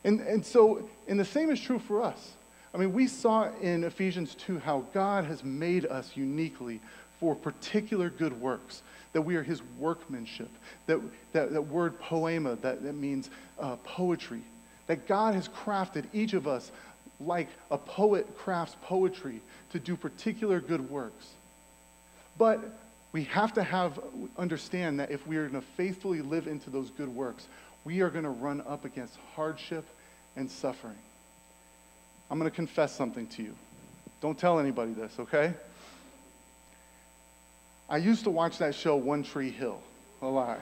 And, 0.03 0.21
and 0.21 0.45
so, 0.45 0.89
and 1.07 1.19
the 1.19 1.25
same 1.25 1.49
is 1.49 1.59
true 1.59 1.79
for 1.79 2.01
us. 2.01 2.33
I 2.73 2.77
mean, 2.77 2.93
we 2.93 3.07
saw 3.07 3.49
in 3.61 3.83
Ephesians 3.83 4.35
2 4.35 4.59
how 4.59 4.85
God 4.93 5.25
has 5.25 5.43
made 5.43 5.85
us 5.85 6.11
uniquely 6.15 6.79
for 7.19 7.33
particular 7.35 8.09
good 8.09 8.39
works, 8.39 8.83
that 9.13 9.21
we 9.21 9.35
are 9.35 9.43
his 9.43 9.63
workmanship, 9.79 10.49
that, 10.85 10.99
that, 11.33 11.51
that 11.51 11.61
word 11.61 11.99
poema, 11.99 12.55
that, 12.57 12.83
that 12.83 12.93
means 12.93 13.29
uh, 13.59 13.75
poetry, 13.77 14.41
that 14.85 15.07
God 15.07 15.33
has 15.33 15.47
crafted 15.47 16.05
each 16.13 16.33
of 16.33 16.47
us 16.47 16.71
like 17.19 17.49
a 17.71 17.77
poet 17.77 18.37
crafts 18.37 18.75
poetry 18.83 19.41
to 19.71 19.79
do 19.79 19.95
particular 19.95 20.59
good 20.59 20.87
works. 20.87 21.29
But 22.37 22.59
we 23.17 23.23
have 23.23 23.51
to 23.51 23.63
have 23.63 23.99
understand 24.37 24.99
that 24.99 25.09
if 25.09 25.25
we 25.25 25.37
are 25.37 25.47
going 25.49 25.59
to 25.59 25.67
faithfully 25.69 26.21
live 26.21 26.45
into 26.45 26.69
those 26.69 26.91
good 26.91 27.09
works, 27.09 27.47
we 27.83 28.01
are 28.01 28.11
going 28.11 28.25
to 28.25 28.29
run 28.29 28.61
up 28.67 28.85
against 28.85 29.17
hardship 29.35 29.83
and 30.35 30.51
suffering. 30.51 30.99
I'm 32.29 32.37
going 32.37 32.47
to 32.47 32.55
confess 32.55 32.95
something 32.95 33.25
to 33.29 33.41
you. 33.41 33.55
Don't 34.21 34.37
tell 34.37 34.59
anybody 34.59 34.93
this, 34.93 35.13
okay? 35.17 35.55
I 37.89 37.97
used 37.97 38.23
to 38.25 38.29
watch 38.29 38.59
that 38.59 38.75
show 38.75 38.95
One 38.95 39.23
Tree 39.23 39.49
Hill 39.49 39.81
a 40.21 40.27
lot. 40.27 40.61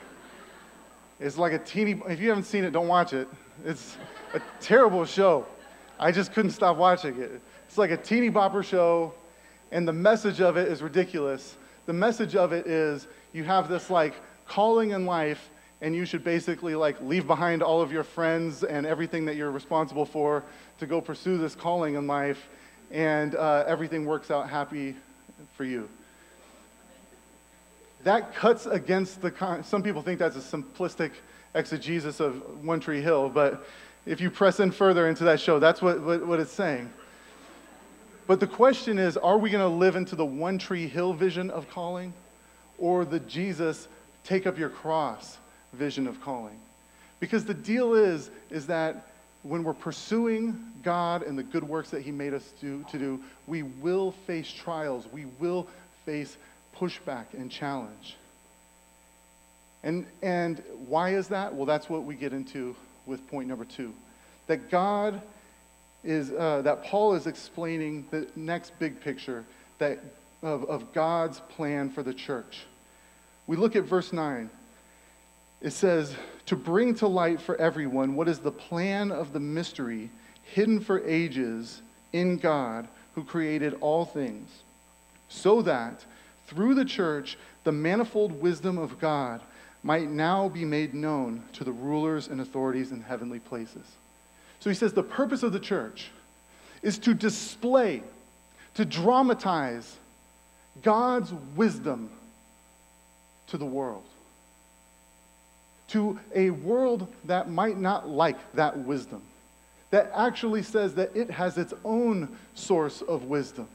It's 1.20 1.36
like 1.36 1.52
a 1.52 1.58
teeny, 1.58 2.00
if 2.08 2.20
you 2.20 2.30
haven't 2.30 2.44
seen 2.44 2.64
it, 2.64 2.70
don't 2.70 2.88
watch 2.88 3.12
it. 3.12 3.28
It's 3.66 3.98
a 4.32 4.40
terrible 4.62 5.04
show. 5.04 5.44
I 6.00 6.10
just 6.10 6.32
couldn't 6.32 6.52
stop 6.52 6.78
watching 6.78 7.20
it. 7.20 7.38
It's 7.68 7.76
like 7.76 7.90
a 7.90 7.98
teeny 7.98 8.30
bopper 8.30 8.64
show, 8.64 9.12
and 9.72 9.86
the 9.86 9.92
message 9.92 10.40
of 10.40 10.56
it 10.56 10.68
is 10.68 10.80
ridiculous 10.80 11.54
the 11.86 11.92
message 11.92 12.36
of 12.36 12.52
it 12.52 12.66
is 12.66 13.06
you 13.32 13.44
have 13.44 13.68
this 13.68 13.88
like 13.90 14.14
calling 14.46 14.90
in 14.90 15.06
life 15.06 15.48
and 15.80 15.94
you 15.94 16.04
should 16.04 16.24
basically 16.24 16.74
like 16.74 17.00
leave 17.00 17.26
behind 17.26 17.62
all 17.62 17.80
of 17.80 17.92
your 17.92 18.02
friends 18.02 18.64
and 18.64 18.86
everything 18.86 19.24
that 19.26 19.36
you're 19.36 19.50
responsible 19.50 20.04
for 20.04 20.42
to 20.78 20.86
go 20.86 21.00
pursue 21.00 21.38
this 21.38 21.54
calling 21.54 21.94
in 21.94 22.06
life 22.06 22.48
and 22.90 23.34
uh, 23.34 23.64
everything 23.66 24.04
works 24.04 24.30
out 24.30 24.48
happy 24.48 24.94
for 25.56 25.64
you. 25.64 25.88
That 28.04 28.34
cuts 28.34 28.66
against 28.66 29.20
the 29.20 29.30
con- 29.30 29.64
some 29.64 29.82
people 29.82 30.02
think 30.02 30.18
that's 30.18 30.36
a 30.36 30.56
simplistic 30.56 31.12
exegesis 31.54 32.20
of 32.20 32.64
one 32.64 32.80
tree 32.80 33.00
hill 33.00 33.28
but 33.28 33.66
if 34.04 34.20
you 34.20 34.30
press 34.30 34.60
in 34.60 34.70
further 34.70 35.08
into 35.08 35.24
that 35.24 35.40
show 35.40 35.58
that's 35.58 35.80
what, 35.80 36.00
what, 36.02 36.26
what 36.26 36.38
it's 36.38 36.52
saying 36.52 36.90
but 38.26 38.40
the 38.40 38.46
question 38.46 38.98
is 38.98 39.16
are 39.16 39.38
we 39.38 39.50
going 39.50 39.62
to 39.62 39.76
live 39.76 39.96
into 39.96 40.16
the 40.16 40.24
one 40.24 40.58
tree 40.58 40.86
hill 40.86 41.12
vision 41.12 41.50
of 41.50 41.68
calling 41.70 42.12
or 42.78 43.04
the 43.04 43.20
Jesus 43.20 43.88
take 44.24 44.46
up 44.46 44.58
your 44.58 44.68
cross 44.68 45.38
vision 45.72 46.06
of 46.06 46.20
calling? 46.20 46.58
Because 47.20 47.44
the 47.44 47.54
deal 47.54 47.94
is 47.94 48.30
is 48.50 48.66
that 48.66 49.06
when 49.42 49.62
we're 49.62 49.74
pursuing 49.74 50.58
God 50.82 51.22
and 51.22 51.38
the 51.38 51.42
good 51.42 51.62
works 51.62 51.90
that 51.90 52.02
he 52.02 52.10
made 52.10 52.34
us 52.34 52.52
do, 52.60 52.84
to 52.90 52.98
do, 52.98 53.20
we 53.46 53.62
will 53.62 54.12
face 54.26 54.50
trials. 54.50 55.06
We 55.12 55.26
will 55.38 55.68
face 56.04 56.36
pushback 56.76 57.26
and 57.32 57.50
challenge. 57.50 58.16
And, 59.84 60.04
and 60.20 60.62
why 60.88 61.10
is 61.14 61.28
that? 61.28 61.54
Well, 61.54 61.64
that's 61.64 61.88
what 61.88 62.02
we 62.02 62.16
get 62.16 62.32
into 62.32 62.74
with 63.06 63.26
point 63.28 63.48
number 63.48 63.64
two. 63.64 63.94
That 64.48 64.68
God 64.68 65.22
is 66.06 66.32
uh, 66.32 66.62
that 66.62 66.84
Paul 66.84 67.14
is 67.14 67.26
explaining 67.26 68.06
the 68.10 68.26
next 68.36 68.78
big 68.78 69.00
picture 69.00 69.44
that, 69.78 69.98
of, 70.42 70.64
of 70.64 70.92
God's 70.92 71.40
plan 71.40 71.90
for 71.90 72.02
the 72.02 72.14
church. 72.14 72.64
We 73.46 73.56
look 73.56 73.76
at 73.76 73.84
verse 73.84 74.12
9. 74.12 74.48
It 75.60 75.72
says, 75.72 76.14
To 76.46 76.56
bring 76.56 76.94
to 76.96 77.08
light 77.08 77.40
for 77.40 77.56
everyone 77.56 78.14
what 78.14 78.28
is 78.28 78.38
the 78.38 78.52
plan 78.52 79.10
of 79.10 79.32
the 79.32 79.40
mystery 79.40 80.10
hidden 80.42 80.80
for 80.80 81.04
ages 81.04 81.82
in 82.12 82.38
God 82.38 82.86
who 83.14 83.24
created 83.24 83.74
all 83.80 84.04
things, 84.04 84.48
so 85.28 85.62
that 85.62 86.04
through 86.46 86.74
the 86.74 86.84
church 86.84 87.36
the 87.64 87.72
manifold 87.72 88.40
wisdom 88.40 88.78
of 88.78 89.00
God 89.00 89.40
might 89.82 90.08
now 90.08 90.48
be 90.48 90.64
made 90.64 90.94
known 90.94 91.42
to 91.54 91.64
the 91.64 91.72
rulers 91.72 92.28
and 92.28 92.40
authorities 92.40 92.92
in 92.92 93.00
heavenly 93.00 93.40
places. 93.40 93.84
So 94.66 94.70
he 94.70 94.74
says 94.74 94.92
the 94.92 95.00
purpose 95.04 95.44
of 95.44 95.52
the 95.52 95.60
church 95.60 96.10
is 96.82 96.98
to 96.98 97.14
display, 97.14 98.02
to 98.74 98.84
dramatize 98.84 99.96
God's 100.82 101.32
wisdom 101.54 102.10
to 103.46 103.58
the 103.58 103.64
world. 103.64 104.02
To 105.90 106.18
a 106.34 106.50
world 106.50 107.06
that 107.26 107.48
might 107.48 107.78
not 107.78 108.08
like 108.08 108.38
that 108.54 108.76
wisdom. 108.76 109.22
that 109.90 110.10
actually 110.16 110.64
says 110.64 110.96
that 110.96 111.14
it 111.14 111.30
has 111.30 111.58
its 111.58 111.72
own 111.84 112.36
source 112.54 113.02
of 113.02 113.24
wisdom. 113.24 113.68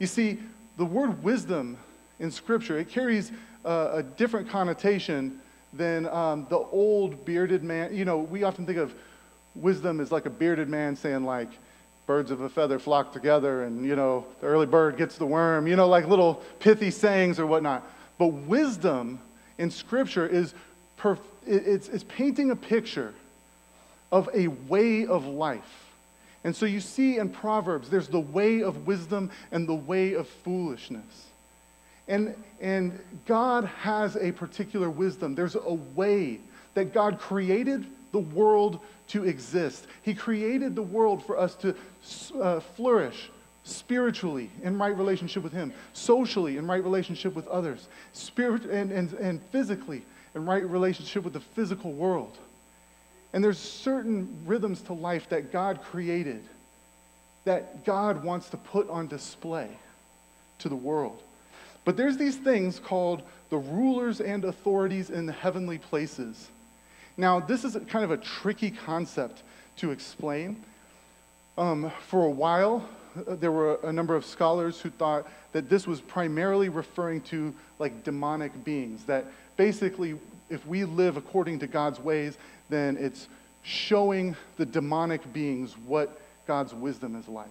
You 0.00 0.08
see, 0.08 0.40
the 0.78 0.84
word 0.84 1.22
wisdom 1.22 1.78
in 2.18 2.32
Scripture, 2.32 2.76
it 2.78 2.88
carries 2.88 3.30
a, 3.64 3.90
a 3.94 4.02
different 4.02 4.48
connotation 4.48 5.40
than 5.72 6.08
um, 6.08 6.46
the 6.50 6.58
old 6.58 7.24
bearded 7.24 7.62
man. 7.62 7.94
You 7.94 8.04
know, 8.04 8.18
we 8.18 8.42
often 8.42 8.66
think 8.66 8.78
of 8.78 8.92
wisdom 9.56 10.00
is 10.00 10.12
like 10.12 10.26
a 10.26 10.30
bearded 10.30 10.68
man 10.68 10.96
saying, 10.96 11.24
like, 11.24 11.48
birds 12.06 12.30
of 12.30 12.40
a 12.40 12.48
feather 12.48 12.78
flock 12.78 13.12
together, 13.12 13.64
and, 13.64 13.84
you 13.84 13.96
know, 13.96 14.24
the 14.40 14.46
early 14.46 14.66
bird 14.66 14.96
gets 14.96 15.16
the 15.16 15.26
worm, 15.26 15.66
you 15.66 15.74
know, 15.74 15.88
like 15.88 16.06
little 16.06 16.42
pithy 16.60 16.90
sayings 16.90 17.40
or 17.40 17.46
whatnot. 17.46 17.82
But 18.18 18.28
wisdom 18.28 19.18
in 19.58 19.70
Scripture 19.70 20.26
is 20.26 20.54
perf- 20.98 21.18
it's, 21.46 21.88
it's 21.88 22.04
painting 22.04 22.50
a 22.50 22.56
picture 22.56 23.12
of 24.12 24.28
a 24.32 24.48
way 24.48 25.06
of 25.06 25.26
life. 25.26 25.84
And 26.44 26.54
so 26.54 26.64
you 26.64 26.80
see 26.80 27.18
in 27.18 27.28
Proverbs, 27.28 27.90
there's 27.90 28.08
the 28.08 28.20
way 28.20 28.62
of 28.62 28.86
wisdom 28.86 29.30
and 29.50 29.68
the 29.68 29.74
way 29.74 30.12
of 30.12 30.28
foolishness. 30.28 31.26
And, 32.06 32.36
and 32.60 33.00
God 33.26 33.64
has 33.64 34.16
a 34.16 34.30
particular 34.30 34.88
wisdom. 34.88 35.34
There's 35.34 35.56
a 35.56 35.74
way 35.74 36.38
that 36.74 36.94
God 36.94 37.18
created 37.18 37.84
the 38.16 38.20
world 38.34 38.80
to 39.08 39.24
exist. 39.24 39.86
He 40.02 40.14
created 40.14 40.74
the 40.74 40.82
world 40.82 41.22
for 41.22 41.38
us 41.38 41.54
to 41.56 41.74
uh, 42.40 42.60
flourish 42.60 43.30
spiritually 43.62 44.50
in 44.62 44.78
right 44.78 44.96
relationship 44.96 45.42
with 45.42 45.52
Him, 45.52 45.70
socially 45.92 46.56
in 46.56 46.66
right 46.66 46.82
relationship 46.82 47.34
with 47.34 47.46
others, 47.48 47.88
spirit 48.14 48.64
and, 48.64 48.90
and, 48.90 49.12
and 49.14 49.42
physically 49.52 50.02
in 50.34 50.46
right 50.46 50.64
relationship 50.64 51.24
with 51.24 51.34
the 51.34 51.40
physical 51.40 51.92
world. 51.92 52.38
And 53.34 53.44
there's 53.44 53.58
certain 53.58 54.34
rhythms 54.46 54.80
to 54.82 54.94
life 54.94 55.28
that 55.28 55.52
God 55.52 55.82
created 55.82 56.42
that 57.44 57.84
God 57.84 58.24
wants 58.24 58.48
to 58.48 58.56
put 58.56 58.88
on 58.88 59.08
display 59.08 59.68
to 60.60 60.70
the 60.70 60.76
world. 60.76 61.22
But 61.84 61.98
there's 61.98 62.16
these 62.16 62.36
things 62.36 62.80
called 62.80 63.22
the 63.50 63.58
rulers 63.58 64.22
and 64.22 64.44
authorities 64.46 65.10
in 65.10 65.26
the 65.26 65.32
heavenly 65.32 65.78
places 65.78 66.48
now, 67.16 67.40
this 67.40 67.64
is 67.64 67.76
kind 67.88 68.04
of 68.04 68.10
a 68.10 68.16
tricky 68.16 68.70
concept 68.70 69.42
to 69.76 69.90
explain. 69.90 70.62
Um, 71.56 71.90
for 72.08 72.24
a 72.24 72.30
while, 72.30 72.86
uh, 73.26 73.34
there 73.36 73.52
were 73.52 73.78
a 73.82 73.92
number 73.92 74.14
of 74.14 74.24
scholars 74.26 74.80
who 74.80 74.90
thought 74.90 75.26
that 75.52 75.70
this 75.70 75.86
was 75.86 76.00
primarily 76.00 76.68
referring 76.68 77.22
to 77.22 77.54
like 77.78 78.04
demonic 78.04 78.64
beings, 78.64 79.04
that 79.04 79.24
basically, 79.56 80.18
if 80.50 80.66
we 80.66 80.84
live 80.84 81.16
according 81.16 81.58
to 81.60 81.66
God's 81.66 81.98
ways, 81.98 82.36
then 82.68 82.96
it's 82.98 83.28
showing 83.62 84.36
the 84.58 84.66
demonic 84.66 85.32
beings 85.32 85.76
what 85.86 86.20
God's 86.46 86.74
wisdom 86.74 87.16
is 87.16 87.26
like. 87.28 87.48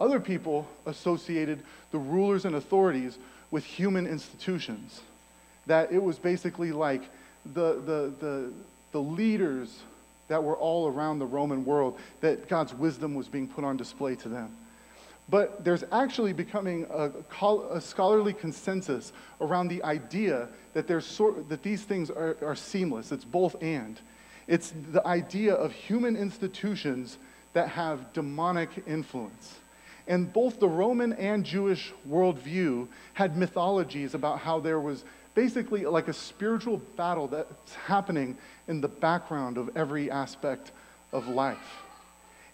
Other 0.00 0.20
people 0.20 0.66
associated 0.86 1.62
the 1.90 1.98
rulers 1.98 2.44
and 2.44 2.56
authorities 2.56 3.18
with 3.50 3.64
human 3.64 4.06
institutions, 4.06 5.00
that 5.66 5.92
it 5.92 6.02
was 6.02 6.18
basically 6.18 6.72
like 6.72 7.02
the, 7.52 7.74
the, 7.74 8.12
the, 8.20 8.52
the 8.92 9.00
leaders 9.00 9.80
that 10.28 10.42
were 10.42 10.56
all 10.56 10.88
around 10.88 11.18
the 11.18 11.26
Roman 11.26 11.64
world, 11.64 11.98
that 12.20 12.48
God's 12.48 12.72
wisdom 12.74 13.14
was 13.14 13.28
being 13.28 13.46
put 13.46 13.64
on 13.64 13.76
display 13.76 14.14
to 14.16 14.28
them. 14.28 14.50
But 15.28 15.64
there's 15.64 15.84
actually 15.90 16.32
becoming 16.32 16.86
a, 16.90 17.10
a 17.70 17.80
scholarly 17.80 18.32
consensus 18.32 19.12
around 19.40 19.68
the 19.68 19.82
idea 19.82 20.48
that, 20.74 20.86
there's 20.86 21.06
sort, 21.06 21.48
that 21.48 21.62
these 21.62 21.82
things 21.82 22.10
are, 22.10 22.36
are 22.42 22.54
seamless. 22.54 23.12
It's 23.12 23.24
both 23.24 23.56
and. 23.62 23.98
It's 24.46 24.72
the 24.92 25.06
idea 25.06 25.54
of 25.54 25.72
human 25.72 26.16
institutions 26.16 27.16
that 27.54 27.68
have 27.68 28.12
demonic 28.12 28.68
influence. 28.86 29.58
And 30.06 30.30
both 30.30 30.60
the 30.60 30.68
Roman 30.68 31.14
and 31.14 31.44
Jewish 31.44 31.92
worldview 32.06 32.88
had 33.14 33.38
mythologies 33.38 34.12
about 34.12 34.40
how 34.40 34.60
there 34.60 34.80
was 34.80 35.04
basically 35.34 35.84
like 35.84 36.08
a 36.08 36.12
spiritual 36.12 36.78
battle 36.96 37.26
that's 37.26 37.74
happening 37.74 38.36
in 38.68 38.80
the 38.80 38.88
background 38.88 39.58
of 39.58 39.76
every 39.76 40.10
aspect 40.10 40.72
of 41.12 41.28
life. 41.28 41.82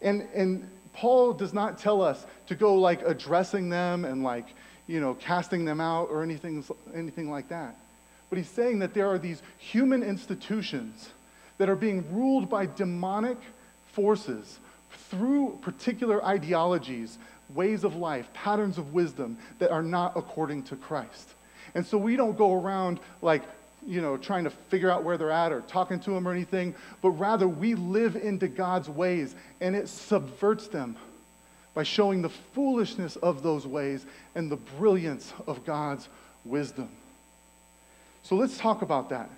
And, 0.02 0.26
and 0.35 0.68
Paul 0.92 1.33
does 1.33 1.52
not 1.52 1.78
tell 1.78 2.02
us 2.02 2.24
to 2.46 2.54
go 2.54 2.74
like 2.74 3.02
addressing 3.02 3.68
them 3.68 4.04
and 4.04 4.22
like, 4.22 4.46
you 4.87 5.00
know, 5.00 5.14
casting 5.14 5.64
them 5.64 5.81
out 5.81 6.09
or 6.11 6.22
anything, 6.22 6.64
anything 6.94 7.31
like 7.31 7.48
that. 7.48 7.76
But 8.28 8.38
he's 8.38 8.48
saying 8.48 8.78
that 8.81 8.94
there 8.94 9.09
are 9.09 9.18
these 9.18 9.42
human 9.59 10.02
institutions 10.02 11.11
that 11.59 11.68
are 11.68 11.76
being 11.76 12.04
ruled 12.14 12.48
by 12.48 12.66
demonic 12.66 13.37
forces 13.92 14.59
through 15.11 15.59
particular 15.62 16.24
ideologies, 16.24 17.18
ways 17.54 17.85
of 17.85 17.96
life, 17.96 18.33
patterns 18.33 18.78
of 18.78 18.94
wisdom 18.94 19.37
that 19.59 19.70
are 19.70 19.83
not 19.83 20.12
according 20.16 20.62
to 20.64 20.76
Christ. 20.76 21.35
And 21.75 21.85
so 21.85 21.99
we 21.99 22.16
don't 22.16 22.37
go 22.37 22.55
around 22.55 23.01
like, 23.23 23.42
you 23.87 24.01
know, 24.01 24.16
trying 24.16 24.44
to 24.44 24.51
figure 24.51 24.90
out 24.90 25.05
where 25.05 25.16
they're 25.16 25.31
at 25.31 25.53
or 25.53 25.62
talking 25.62 26.01
to 26.01 26.11
them 26.11 26.29
or 26.29 26.33
anything, 26.33 26.75
but 27.01 27.11
rather 27.11 27.49
we 27.49 27.75
live 27.75 28.16
into 28.16 28.49
God's 28.49 28.88
ways 28.88 29.35
and 29.61 29.75
it 29.75 29.88
subverts 29.88 30.68
them 30.68 30.96
by 31.75 31.83
showing 31.83 32.20
the 32.20 32.29
foolishness 32.29 33.16
of 33.16 33.42
those 33.42 33.66
ways 33.66 34.05
and 34.35 34.51
the 34.51 34.57
brilliance 34.57 35.33
of 35.46 35.64
God's 35.64 36.09
wisdom. 36.44 36.88
So 38.23 38.37
let's 38.37 38.59
talk 38.59 38.83
about 38.83 39.09
that. 39.11 39.31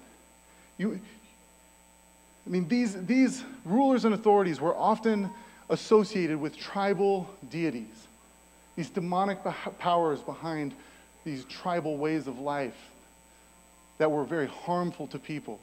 You, 0.79 0.99
I 2.47 2.51
mean, 2.51 2.67
these, 2.69 2.95
these 3.07 3.45
rulers 3.65 4.05
and 4.05 4.15
authorities 4.15 4.61
were 4.61 4.75
often 4.75 5.31
associated 5.71 6.41
with 6.41 6.57
tribal 6.57 7.31
deities, 7.51 8.07
these 8.77 8.91
demonic 8.91 9.39
powers 9.79 10.21
behind 10.21 10.75
these 11.25 11.45
tribal 11.45 11.97
ways 11.97 12.27
of 12.27 12.39
life 12.39 12.77
that 13.99 14.11
were 14.11 14.25
very 14.25 14.49
harmful 14.49 15.07
to 15.09 15.19
people, 15.19 15.61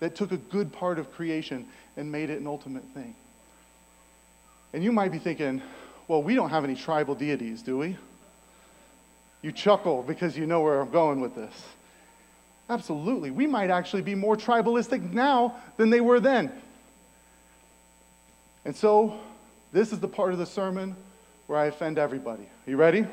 that 0.00 0.14
took 0.14 0.32
a 0.32 0.36
good 0.36 0.72
part 0.72 0.98
of 0.98 1.12
creation 1.12 1.66
and 1.96 2.10
made 2.10 2.30
it 2.30 2.40
an 2.40 2.46
ultimate 2.46 2.84
thing. 2.94 3.14
And 4.72 4.82
you 4.82 4.92
might 4.92 5.12
be 5.12 5.18
thinking, 5.18 5.60
well, 6.08 6.22
we 6.22 6.34
don't 6.34 6.50
have 6.50 6.64
any 6.64 6.74
tribal 6.74 7.14
deities, 7.14 7.62
do 7.62 7.78
we? 7.78 7.96
You 9.42 9.52
chuckle 9.52 10.02
because 10.02 10.36
you 10.36 10.46
know 10.46 10.60
where 10.60 10.80
I'm 10.80 10.90
going 10.90 11.20
with 11.20 11.34
this. 11.34 11.54
Absolutely. 12.68 13.30
We 13.30 13.46
might 13.46 13.70
actually 13.70 14.02
be 14.02 14.14
more 14.14 14.36
tribalistic 14.36 15.12
now 15.12 15.56
than 15.76 15.90
they 15.90 16.00
were 16.00 16.20
then. 16.20 16.52
And 18.64 18.76
so, 18.76 19.18
this 19.72 19.92
is 19.92 19.98
the 19.98 20.08
part 20.08 20.32
of 20.32 20.38
the 20.38 20.46
sermon 20.46 20.94
where 21.46 21.58
I 21.58 21.66
offend 21.66 21.98
everybody. 21.98 22.42
Are 22.42 22.70
you 22.70 22.76
ready? 22.76 23.06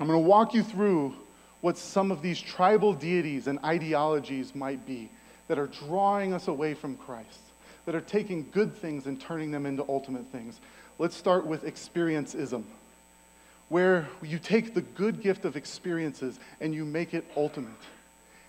I'm 0.00 0.06
going 0.06 0.18
to 0.18 0.26
walk 0.26 0.54
you 0.54 0.62
through 0.62 1.14
what 1.60 1.76
some 1.76 2.10
of 2.10 2.22
these 2.22 2.40
tribal 2.40 2.94
deities 2.94 3.46
and 3.46 3.58
ideologies 3.62 4.54
might 4.54 4.86
be 4.86 5.10
that 5.46 5.58
are 5.58 5.66
drawing 5.66 6.32
us 6.32 6.48
away 6.48 6.72
from 6.72 6.96
Christ, 6.96 7.40
that 7.84 7.94
are 7.94 8.00
taking 8.00 8.48
good 8.50 8.74
things 8.74 9.04
and 9.04 9.20
turning 9.20 9.50
them 9.50 9.66
into 9.66 9.84
ultimate 9.86 10.24
things. 10.32 10.58
Let's 10.98 11.14
start 11.14 11.44
with 11.44 11.64
experienceism, 11.64 12.62
where 13.68 14.08
you 14.22 14.38
take 14.38 14.72
the 14.72 14.80
good 14.80 15.20
gift 15.20 15.44
of 15.44 15.54
experiences 15.54 16.40
and 16.62 16.74
you 16.74 16.86
make 16.86 17.12
it 17.12 17.26
ultimate. 17.36 17.70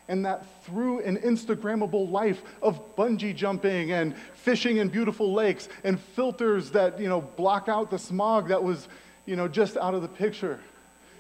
And 0.08 0.26
that 0.26 0.46
through 0.64 1.02
an 1.02 1.18
Instagrammable 1.18 2.10
life 2.10 2.42
of 2.62 2.96
bungee 2.96 3.36
jumping 3.36 3.92
and 3.92 4.16
fishing 4.36 4.78
in 4.78 4.88
beautiful 4.88 5.34
lakes 5.34 5.68
and 5.84 6.00
filters 6.00 6.72
that, 6.72 6.98
you 6.98 7.10
know, 7.10 7.20
block 7.20 7.68
out 7.68 7.92
the 7.92 8.00
smog 8.00 8.48
that 8.48 8.64
was, 8.64 8.88
you 9.26 9.36
know, 9.36 9.50
just 9.50 9.76
out 9.76 9.94
of 9.94 10.02
the 10.02 10.08
picture 10.08 10.58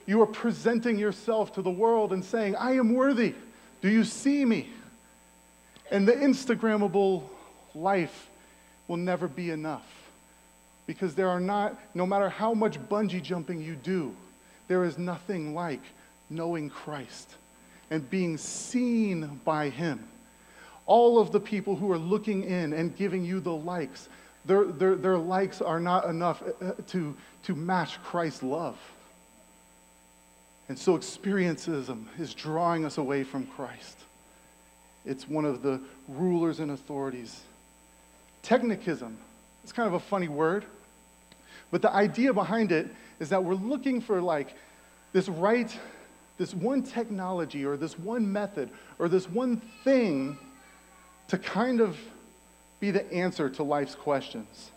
you 0.05 0.21
are 0.21 0.27
presenting 0.27 0.97
yourself 0.97 1.53
to 1.53 1.61
the 1.61 1.71
world 1.71 2.13
and 2.13 2.23
saying, 2.23 2.55
I 2.55 2.73
am 2.73 2.93
worthy. 2.93 3.35
Do 3.81 3.89
you 3.89 4.03
see 4.03 4.45
me? 4.45 4.69
And 5.91 6.07
the 6.07 6.13
Instagrammable 6.13 7.23
life 7.75 8.29
will 8.87 8.97
never 8.97 9.27
be 9.27 9.49
enough 9.51 9.85
because 10.87 11.15
there 11.15 11.29
are 11.29 11.39
not, 11.39 11.79
no 11.93 12.05
matter 12.05 12.29
how 12.29 12.53
much 12.53 12.79
bungee 12.89 13.21
jumping 13.21 13.61
you 13.61 13.75
do, 13.75 14.13
there 14.67 14.83
is 14.83 14.97
nothing 14.97 15.53
like 15.53 15.81
knowing 16.29 16.69
Christ 16.69 17.29
and 17.89 18.09
being 18.09 18.37
seen 18.37 19.39
by 19.43 19.69
Him. 19.69 20.03
All 20.85 21.19
of 21.19 21.31
the 21.31 21.39
people 21.39 21.75
who 21.75 21.91
are 21.91 21.97
looking 21.97 22.43
in 22.43 22.73
and 22.73 22.95
giving 22.95 23.23
you 23.23 23.39
the 23.39 23.53
likes, 23.53 24.09
their, 24.45 24.65
their, 24.65 24.95
their 24.95 25.17
likes 25.17 25.61
are 25.61 25.79
not 25.79 26.05
enough 26.05 26.41
uh, 26.61 26.71
to, 26.87 27.15
to 27.43 27.55
match 27.55 28.01
Christ's 28.03 28.43
love. 28.43 28.77
And 30.71 30.79
so 30.79 30.97
experiencism 30.97 32.05
is 32.17 32.33
drawing 32.33 32.85
us 32.85 32.97
away 32.97 33.25
from 33.25 33.45
Christ. 33.45 33.97
It's 35.05 35.27
one 35.27 35.43
of 35.43 35.61
the 35.61 35.81
rulers 36.07 36.61
and 36.61 36.71
authorities. 36.71 37.41
Technicism, 38.41 39.15
it's 39.65 39.73
kind 39.73 39.87
of 39.87 39.95
a 39.95 39.99
funny 39.99 40.29
word, 40.29 40.63
but 41.71 41.81
the 41.81 41.91
idea 41.91 42.31
behind 42.31 42.71
it 42.71 42.87
is 43.19 43.27
that 43.31 43.43
we're 43.43 43.55
looking 43.55 43.99
for 43.99 44.21
like 44.21 44.55
this 45.11 45.27
right, 45.27 45.77
this 46.37 46.53
one 46.53 46.83
technology 46.83 47.65
or 47.65 47.75
this 47.75 47.99
one 47.99 48.31
method 48.31 48.69
or 48.97 49.09
this 49.09 49.27
one 49.29 49.57
thing 49.83 50.37
to 51.27 51.37
kind 51.37 51.81
of 51.81 51.97
be 52.79 52.91
the 52.91 53.11
answer 53.11 53.49
to 53.49 53.63
life's 53.63 53.95
questions. 53.95 54.71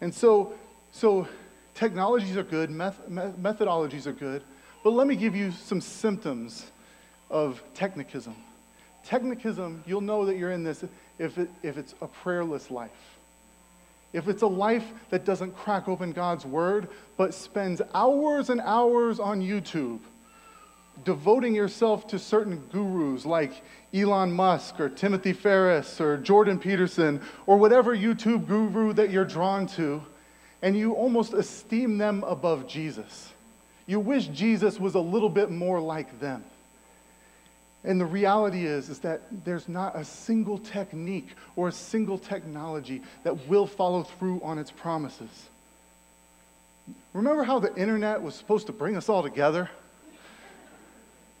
And 0.00 0.14
so, 0.14 0.54
so 0.92 1.26
technologies 1.74 2.36
are 2.36 2.44
good, 2.44 2.70
meth- 2.70 3.08
methodologies 3.10 4.06
are 4.06 4.12
good, 4.12 4.44
but 4.84 4.90
let 4.90 5.06
me 5.08 5.16
give 5.16 5.34
you 5.34 5.50
some 5.50 5.80
symptoms 5.80 6.66
of 7.30 7.60
technicism. 7.74 8.34
Technicism, 9.04 9.80
you'll 9.86 10.02
know 10.02 10.26
that 10.26 10.36
you're 10.36 10.52
in 10.52 10.62
this 10.62 10.84
if, 11.18 11.38
it, 11.38 11.50
if 11.62 11.78
it's 11.78 11.94
a 12.02 12.06
prayerless 12.06 12.70
life. 12.70 12.90
If 14.12 14.28
it's 14.28 14.42
a 14.42 14.46
life 14.46 14.84
that 15.10 15.24
doesn't 15.24 15.56
crack 15.56 15.88
open 15.88 16.12
God's 16.12 16.46
word, 16.46 16.88
but 17.16 17.34
spends 17.34 17.82
hours 17.94 18.50
and 18.50 18.60
hours 18.60 19.18
on 19.18 19.40
YouTube 19.40 19.98
devoting 21.02 21.54
yourself 21.54 22.06
to 22.06 22.18
certain 22.18 22.58
gurus 22.70 23.26
like 23.26 23.62
Elon 23.92 24.30
Musk 24.30 24.78
or 24.78 24.88
Timothy 24.88 25.32
Ferriss 25.32 26.00
or 26.00 26.16
Jordan 26.18 26.58
Peterson 26.58 27.20
or 27.46 27.56
whatever 27.56 27.96
YouTube 27.96 28.46
guru 28.46 28.92
that 28.92 29.10
you're 29.10 29.24
drawn 29.24 29.66
to, 29.68 30.02
and 30.62 30.76
you 30.76 30.92
almost 30.92 31.32
esteem 31.32 31.98
them 31.98 32.22
above 32.24 32.68
Jesus. 32.68 33.33
You 33.86 34.00
wish 34.00 34.28
Jesus 34.28 34.80
was 34.80 34.94
a 34.94 35.00
little 35.00 35.28
bit 35.28 35.50
more 35.50 35.80
like 35.80 36.20
them. 36.20 36.44
And 37.84 38.00
the 38.00 38.06
reality 38.06 38.64
is, 38.64 38.88
is 38.88 39.00
that 39.00 39.20
there's 39.44 39.68
not 39.68 39.94
a 39.94 40.04
single 40.04 40.56
technique 40.56 41.28
or 41.54 41.68
a 41.68 41.72
single 41.72 42.16
technology 42.16 43.02
that 43.24 43.46
will 43.46 43.66
follow 43.66 44.04
through 44.04 44.40
on 44.42 44.58
its 44.58 44.70
promises. 44.70 45.28
Remember 47.12 47.44
how 47.44 47.58
the 47.58 47.74
internet 47.76 48.22
was 48.22 48.34
supposed 48.34 48.66
to 48.66 48.72
bring 48.72 48.96
us 48.96 49.10
all 49.10 49.22
together? 49.22 49.70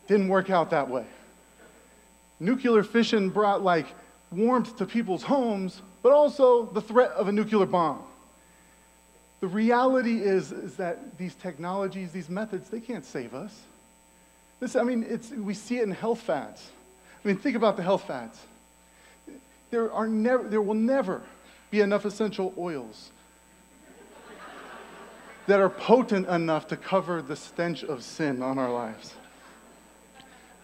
Didn't 0.06 0.28
work 0.28 0.50
out 0.50 0.70
that 0.70 0.90
way. 0.90 1.06
Nuclear 2.40 2.82
fission 2.82 3.30
brought 3.30 3.62
like 3.62 3.86
warmth 4.30 4.76
to 4.76 4.86
people's 4.86 5.22
homes, 5.22 5.80
but 6.02 6.12
also 6.12 6.66
the 6.66 6.82
threat 6.82 7.10
of 7.12 7.28
a 7.28 7.32
nuclear 7.32 7.64
bomb. 7.64 8.02
The 9.40 9.46
reality 9.46 10.22
is, 10.22 10.52
is 10.52 10.76
that 10.76 11.18
these 11.18 11.34
technologies, 11.34 12.12
these 12.12 12.28
methods, 12.28 12.68
they 12.70 12.80
can't 12.80 13.04
save 13.04 13.34
us. 13.34 13.54
This, 14.60 14.76
I 14.76 14.82
mean, 14.82 15.04
it's, 15.08 15.30
we 15.30 15.54
see 15.54 15.78
it 15.78 15.82
in 15.82 15.90
health 15.90 16.20
fads. 16.20 16.70
I 17.24 17.28
mean, 17.28 17.36
think 17.36 17.56
about 17.56 17.76
the 17.76 17.82
health 17.82 18.06
fads. 18.06 18.38
There, 19.70 19.92
are 19.92 20.06
never, 20.06 20.48
there 20.48 20.62
will 20.62 20.74
never 20.74 21.22
be 21.70 21.80
enough 21.80 22.04
essential 22.04 22.54
oils 22.56 23.10
that 25.46 25.60
are 25.60 25.68
potent 25.68 26.26
enough 26.28 26.68
to 26.68 26.76
cover 26.76 27.20
the 27.20 27.36
stench 27.36 27.84
of 27.84 28.02
sin 28.02 28.42
on 28.42 28.58
our 28.58 28.72
lives. 28.72 29.14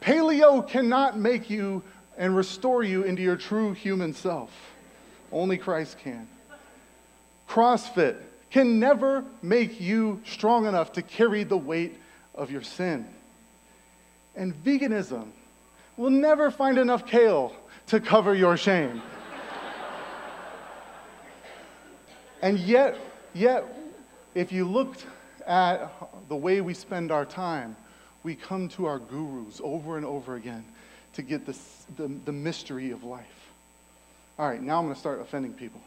Paleo 0.00 0.66
cannot 0.66 1.18
make 1.18 1.50
you 1.50 1.82
and 2.16 2.34
restore 2.34 2.82
you 2.82 3.02
into 3.02 3.22
your 3.22 3.36
true 3.36 3.72
human 3.72 4.14
self. 4.14 4.50
Only 5.32 5.58
Christ 5.58 5.98
can. 5.98 6.26
CrossFit 7.48 8.16
can 8.50 8.80
never 8.80 9.24
make 9.42 9.80
you 9.80 10.20
strong 10.26 10.66
enough 10.66 10.92
to 10.92 11.02
carry 11.02 11.44
the 11.44 11.56
weight 11.56 11.96
of 12.34 12.50
your 12.50 12.62
sin. 12.62 13.06
And 14.34 14.52
veganism 14.64 15.28
will 15.96 16.10
never 16.10 16.50
find 16.50 16.78
enough 16.78 17.06
kale 17.06 17.52
to 17.88 18.00
cover 18.00 18.34
your 18.34 18.56
shame. 18.56 19.02
and 22.42 22.58
yet, 22.58 22.96
yet, 23.34 23.64
if 24.34 24.52
you 24.52 24.64
looked 24.64 25.06
at 25.46 25.92
the 26.28 26.36
way 26.36 26.60
we 26.60 26.74
spend 26.74 27.10
our 27.10 27.24
time, 27.24 27.76
we 28.22 28.34
come 28.34 28.68
to 28.70 28.86
our 28.86 28.98
gurus 28.98 29.60
over 29.62 29.96
and 29.96 30.06
over 30.06 30.36
again 30.36 30.64
to 31.14 31.22
get 31.22 31.46
this, 31.46 31.86
the, 31.96 32.08
the 32.24 32.32
mystery 32.32 32.90
of 32.90 33.04
life. 33.04 33.26
All 34.38 34.48
right, 34.48 34.62
now 34.62 34.78
I'm 34.78 34.84
going 34.84 34.94
to 34.94 35.00
start 35.00 35.20
offending 35.20 35.52
people. 35.52 35.80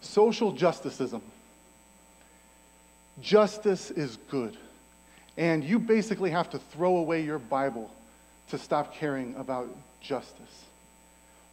Social 0.00 0.52
justiceism. 0.52 1.22
Justice 3.20 3.90
is 3.90 4.16
good. 4.30 4.56
And 5.36 5.62
you 5.62 5.78
basically 5.78 6.30
have 6.30 6.50
to 6.50 6.58
throw 6.58 6.96
away 6.96 7.22
your 7.22 7.38
Bible 7.38 7.90
to 8.50 8.58
stop 8.58 8.94
caring 8.94 9.34
about 9.36 9.68
justice. 10.00 10.64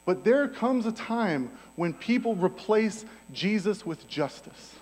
But 0.05 0.23
there 0.23 0.47
comes 0.47 0.85
a 0.85 0.91
time 0.91 1.51
when 1.75 1.93
people 1.93 2.35
replace 2.35 3.05
Jesus 3.33 3.85
with 3.85 4.07
justice 4.07 4.75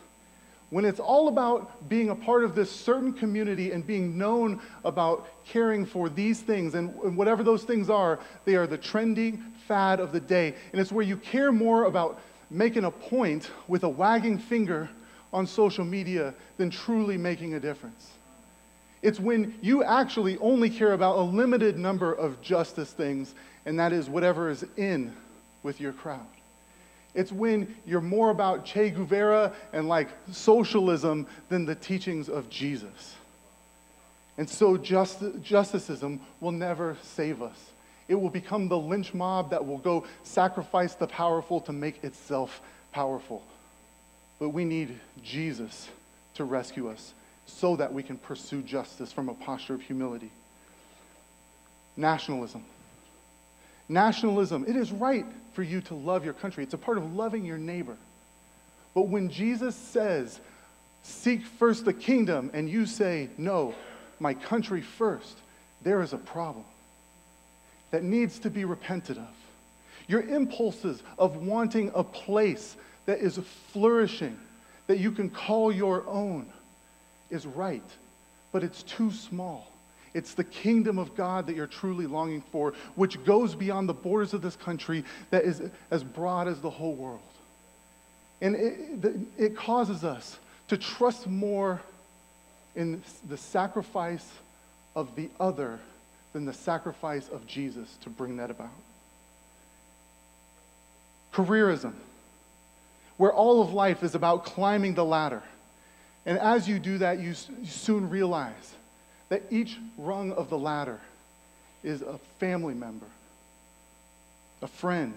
when 0.74 0.86
it's 0.86 1.00
all 1.00 1.28
about 1.28 1.88
being 1.88 2.10
a 2.10 2.16
part 2.16 2.44
of 2.44 2.56
this 2.56 2.72
certain 2.72 3.14
community 3.14 3.74
and 3.74 3.86
being 3.86 4.18
known 4.18 4.60
about 4.84 5.28
caring 5.46 5.86
for 5.86 6.10
these 6.10 6.42
things, 6.42 6.74
and, 6.74 7.16
whatever 7.16 7.44
those 7.44 7.62
things 7.62 7.92
are, 7.92 8.20
they 8.44 8.56
are 8.56 8.66
the 8.66 8.80
trending 8.80 9.38
fad 9.68 10.00
of 10.00 10.12
the 10.12 10.20
day. 10.20 10.56
And 10.72 10.82
it's 10.82 10.92
where 10.92 11.06
you 11.06 11.16
care 11.16 11.52
more 11.52 11.84
about 11.84 12.20
making 12.54 12.86
a 12.86 12.92
point 12.92 13.50
with 13.68 13.84
a 13.84 13.90
wagging 13.90 14.38
finger 14.38 14.90
on 15.34 15.48
social 15.48 15.84
media 15.84 16.34
than 16.58 16.70
truly 16.70 17.18
making 17.18 17.56
a 17.56 17.60
difference. 17.60 18.12
It's 19.02 19.20
when 19.20 19.56
you 19.62 19.84
actually 19.84 20.38
only 20.38 20.70
care 20.70 20.94
about 20.94 21.18
a 21.18 21.22
limited 21.22 21.78
number 21.78 22.14
of 22.14 22.42
justice 22.42 22.92
things, 22.92 23.36
and 23.66 23.78
that 23.80 23.92
is 23.92 24.08
whatever 24.08 24.50
is 24.50 24.64
in 24.78 25.14
with 25.64 25.82
your 25.82 25.92
crowd. 25.92 26.26
It's 27.14 27.32
when 27.32 27.76
you're 27.86 28.02
more 28.02 28.30
about 28.30 28.66
Che 28.66 28.92
Guevara 28.92 29.54
and 29.74 29.88
like 29.88 30.10
socialism 30.32 31.28
than 31.50 31.66
the 31.66 31.76
teachings 31.76 32.30
of 32.30 32.50
Jesus. 32.50 33.16
And 34.38 34.50
so 34.50 34.78
just, 34.78 35.22
justicism 35.42 36.20
will 36.40 36.52
never 36.52 36.98
save 37.04 37.42
us. 37.42 37.58
It 38.08 38.16
will 38.16 38.30
become 38.30 38.68
the 38.68 38.78
lynch 38.78 39.14
mob 39.14 39.52
that 39.52 39.66
will 39.66 39.78
go 39.78 40.06
sacrifice 40.24 40.96
the 40.96 41.08
powerful 41.08 41.62
to 41.62 41.72
make 41.72 42.04
itself 42.04 42.62
powerful. 42.92 43.44
But 44.40 44.50
we 44.50 44.66
need 44.66 45.00
Jesus 45.24 45.90
to 46.36 46.44
rescue 46.44 46.90
us 46.90 47.14
so 47.46 47.76
that 47.76 47.94
we 47.94 48.04
can 48.04 48.18
pursue 48.18 48.62
justice 48.62 49.12
from 49.12 49.30
a 49.30 49.34
posture 49.34 49.74
of 49.74 49.82
humility. 49.82 50.32
Nationalism. 51.96 52.64
Nationalism, 53.88 54.66
it 54.68 54.76
is 54.76 54.92
right 54.92 55.26
for 55.54 55.64
you 55.64 55.82
to 55.82 55.94
love 55.94 56.26
your 56.26 56.34
country. 56.34 56.64
It's 56.64 56.74
a 56.74 56.78
part 56.78 56.98
of 56.98 57.16
loving 57.16 57.46
your 57.46 57.58
neighbor. 57.58 57.98
But 58.96 59.08
when 59.08 59.30
Jesus 59.30 59.76
says, 59.76 60.40
seek 61.04 61.46
first 61.46 61.86
the 61.86 61.94
kingdom, 61.94 62.50
and 62.54 62.70
you 62.70 62.86
say, 62.86 63.30
no, 63.38 63.76
my 64.20 64.34
country 64.34 64.82
first, 64.82 65.38
there 65.84 66.02
is 66.02 66.14
a 66.14 66.18
problem 66.18 66.66
that 67.94 68.02
needs 68.02 68.40
to 68.40 68.50
be 68.50 68.66
repented 68.66 69.20
of. 69.20 69.30
Your 70.08 70.24
impulses 70.24 71.04
of 71.20 71.36
wanting 71.38 71.92
a 71.94 72.04
place 72.04 72.76
that 73.06 73.20
is 73.20 73.40
flourishing, 73.72 74.36
that 74.88 74.98
you 74.98 75.12
can 75.12 75.30
call 75.30 75.72
your 75.72 76.04
own, 76.08 76.52
is 77.30 77.46
right, 77.46 77.84
but 78.52 78.64
it's 78.64 78.82
too 78.82 79.12
small. 79.12 79.72
It's 80.16 80.34
the 80.34 80.44
kingdom 80.44 80.98
of 80.98 81.16
God 81.16 81.46
that 81.46 81.56
you're 81.56 81.68
truly 81.68 82.08
longing 82.08 82.42
for, 82.52 82.74
which 82.96 83.24
goes 83.24 83.54
beyond 83.54 83.88
the 83.88 83.94
borders 83.94 84.34
of 84.34 84.42
this 84.42 84.56
country, 84.56 85.04
that 85.30 85.44
is 85.44 85.62
as 85.92 86.04
broad 86.04 86.48
as 86.48 86.60
the 86.62 86.72
whole 86.72 86.96
world. 86.96 87.22
And 88.42 88.56
it, 88.56 89.20
it 89.38 89.56
causes 89.56 90.04
us 90.04 90.40
to 90.70 90.78
trust 90.78 91.28
more 91.28 91.80
in 92.76 93.04
the 93.30 93.38
sacrifice 93.38 94.28
of 94.96 95.16
the 95.16 95.30
other 95.40 95.80
than 96.34 96.46
the 96.46 96.54
sacrifice 96.54 97.30
of 97.30 97.48
Jesus 97.48 97.98
to 98.02 98.10
bring 98.10 98.38
that 98.38 98.50
about. 98.50 98.70
Careerism, 101.32 101.94
where 103.18 103.32
all 103.32 103.62
of 103.62 103.74
life 103.74 104.04
is 104.04 104.16
about 104.16 104.46
climbing 104.46 104.96
the 104.96 105.06
ladder. 105.06 105.42
And 106.26 106.38
as 106.38 106.68
you 106.68 106.80
do 106.80 107.00
that, 107.00 107.20
you, 107.20 107.34
soon 107.34 108.10
realize 108.10 108.74
that 109.30 109.44
each 109.50 109.78
rung 109.98 110.32
of 110.32 110.50
the 110.50 110.58
ladder 110.58 111.00
is 111.84 112.02
a 112.02 112.18
family 112.40 112.74
member, 112.74 113.06
a 114.62 114.68
friend, 114.68 115.16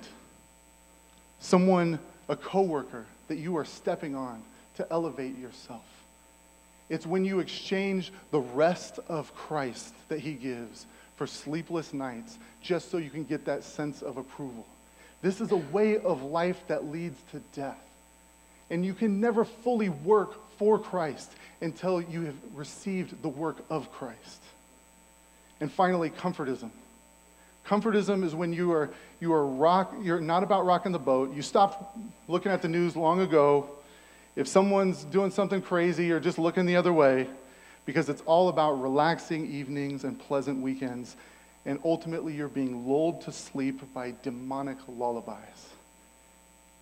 someone, 1.40 1.98
a 2.28 2.36
coworker 2.36 3.06
that 3.28 3.36
you 3.36 3.56
are 3.56 3.64
stepping 3.64 4.14
on 4.14 4.42
to 4.76 4.86
elevate 4.90 5.38
yourself. 5.38 5.84
It's 6.88 7.06
when 7.06 7.24
you 7.24 7.40
exchange 7.40 8.12
the 8.30 8.40
rest 8.40 8.98
of 9.08 9.34
Christ 9.34 9.92
that 10.08 10.20
he 10.20 10.34
gives 10.34 10.86
for 11.16 11.26
sleepless 11.26 11.92
nights 11.92 12.38
just 12.62 12.90
so 12.90 12.98
you 12.98 13.10
can 13.10 13.24
get 13.24 13.44
that 13.46 13.64
sense 13.64 14.02
of 14.02 14.16
approval. 14.16 14.66
This 15.22 15.40
is 15.40 15.50
a 15.50 15.56
way 15.56 15.98
of 15.98 16.22
life 16.22 16.62
that 16.68 16.84
leads 16.84 17.18
to 17.32 17.40
death. 17.54 17.82
And 18.70 18.84
you 18.84 18.94
can 18.94 19.20
never 19.20 19.44
fully 19.44 19.88
work 19.88 20.34
for 20.58 20.78
Christ 20.78 21.32
until 21.60 22.00
you 22.02 22.22
have 22.22 22.36
received 22.54 23.22
the 23.22 23.28
work 23.28 23.56
of 23.70 23.90
Christ. 23.92 24.42
And 25.60 25.72
finally, 25.72 26.10
comfortism. 26.10 26.70
Comfortism 27.64 28.22
is 28.22 28.34
when 28.34 28.52
you 28.52 28.72
are, 28.72 28.90
you 29.20 29.32
are 29.32 29.46
rock, 29.46 29.94
you're 30.02 30.20
not 30.20 30.42
about 30.42 30.66
rocking 30.66 30.92
the 30.92 30.98
boat. 30.98 31.34
You 31.34 31.42
stopped 31.42 31.96
looking 32.28 32.52
at 32.52 32.62
the 32.62 32.68
news 32.68 32.94
long 32.94 33.20
ago. 33.20 33.70
If 34.36 34.46
someone's 34.46 35.04
doing 35.04 35.30
something 35.30 35.62
crazy, 35.62 36.12
or 36.12 36.20
just 36.20 36.38
looking 36.38 36.66
the 36.66 36.76
other 36.76 36.92
way 36.92 37.26
because 37.86 38.08
it's 38.08 38.22
all 38.22 38.48
about 38.48 38.72
relaxing 38.82 39.46
evenings 39.46 40.04
and 40.04 40.18
pleasant 40.18 40.60
weekends. 40.60 41.16
and 41.64 41.80
ultimately 41.84 42.32
you're 42.32 42.46
being 42.46 42.86
lulled 42.86 43.20
to 43.22 43.32
sleep 43.32 43.80
by 43.92 44.14
demonic 44.22 44.76
lullabies. 44.86 45.66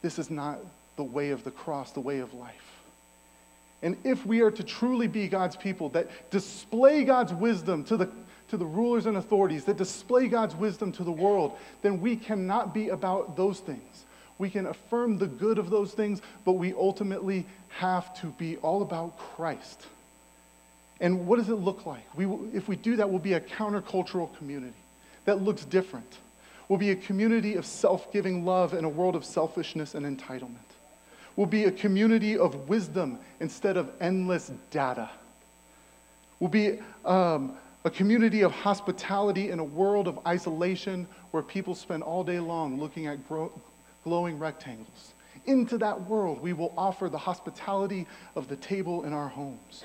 This 0.02 0.18
is 0.18 0.28
not 0.28 0.58
the 0.96 1.04
way 1.04 1.30
of 1.30 1.42
the 1.42 1.50
cross, 1.50 1.92
the 1.92 2.00
way 2.00 2.18
of 2.18 2.34
life. 2.34 2.74
And 3.82 3.96
if 4.04 4.26
we 4.26 4.40
are 4.42 4.50
to 4.50 4.62
truly 4.62 5.08
be 5.08 5.28
God's 5.28 5.56
people 5.56 5.88
that 5.90 6.30
display 6.30 7.04
God's 7.04 7.32
wisdom 7.32 7.84
to 7.84 7.96
the, 7.96 8.10
to 8.48 8.58
the 8.58 8.66
rulers 8.66 9.06
and 9.06 9.16
authorities, 9.16 9.64
that 9.64 9.78
display 9.78 10.28
God's 10.28 10.54
wisdom 10.54 10.92
to 10.92 11.04
the 11.04 11.12
world, 11.12 11.56
then 11.80 12.00
we 12.00 12.16
cannot 12.16 12.74
be 12.74 12.90
about 12.90 13.36
those 13.36 13.60
things. 13.60 14.04
We 14.38 14.50
can 14.50 14.66
affirm 14.66 15.18
the 15.18 15.26
good 15.26 15.58
of 15.58 15.70
those 15.70 15.92
things, 15.92 16.20
but 16.44 16.52
we 16.52 16.74
ultimately 16.74 17.46
have 17.68 18.18
to 18.20 18.26
be 18.26 18.56
all 18.58 18.82
about 18.82 19.18
Christ. 19.18 19.86
And 21.04 21.26
what 21.26 21.36
does 21.36 21.50
it 21.50 21.56
look 21.56 21.84
like? 21.84 22.02
We, 22.16 22.24
if 22.54 22.66
we 22.66 22.76
do 22.76 22.96
that, 22.96 23.10
we'll 23.10 23.18
be 23.18 23.34
a 23.34 23.40
countercultural 23.40 24.34
community 24.38 24.72
that 25.26 25.42
looks 25.42 25.66
different. 25.66 26.16
We'll 26.66 26.78
be 26.78 26.92
a 26.92 26.96
community 26.96 27.56
of 27.56 27.66
self 27.66 28.10
giving 28.10 28.46
love 28.46 28.72
in 28.72 28.86
a 28.86 28.88
world 28.88 29.14
of 29.14 29.22
selfishness 29.22 29.94
and 29.94 30.06
entitlement. 30.06 30.64
We'll 31.36 31.46
be 31.46 31.64
a 31.64 31.70
community 31.70 32.38
of 32.38 32.70
wisdom 32.70 33.18
instead 33.40 33.76
of 33.76 33.90
endless 34.00 34.50
data. 34.70 35.10
We'll 36.40 36.48
be 36.48 36.78
um, 37.04 37.58
a 37.84 37.90
community 37.90 38.40
of 38.40 38.52
hospitality 38.52 39.50
in 39.50 39.58
a 39.58 39.64
world 39.64 40.08
of 40.08 40.26
isolation 40.26 41.06
where 41.32 41.42
people 41.42 41.74
spend 41.74 42.02
all 42.02 42.24
day 42.24 42.40
long 42.40 42.80
looking 42.80 43.08
at 43.08 43.18
glowing 44.04 44.38
rectangles. 44.38 45.12
Into 45.44 45.76
that 45.76 46.00
world, 46.08 46.40
we 46.40 46.54
will 46.54 46.72
offer 46.78 47.10
the 47.10 47.18
hospitality 47.18 48.06
of 48.36 48.48
the 48.48 48.56
table 48.56 49.04
in 49.04 49.12
our 49.12 49.28
homes. 49.28 49.84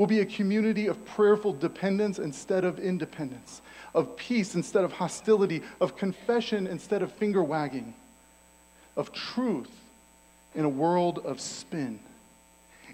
We'll 0.00 0.06
be 0.06 0.20
a 0.20 0.24
community 0.24 0.86
of 0.86 1.04
prayerful 1.04 1.52
dependence 1.52 2.18
instead 2.18 2.64
of 2.64 2.78
independence, 2.78 3.60
of 3.94 4.16
peace 4.16 4.54
instead 4.54 4.82
of 4.82 4.92
hostility, 4.92 5.60
of 5.78 5.94
confession 5.94 6.66
instead 6.66 7.02
of 7.02 7.12
finger 7.12 7.42
wagging, 7.42 7.92
of 8.96 9.12
truth 9.12 9.68
in 10.54 10.64
a 10.64 10.70
world 10.70 11.18
of 11.18 11.38
spin. 11.38 12.00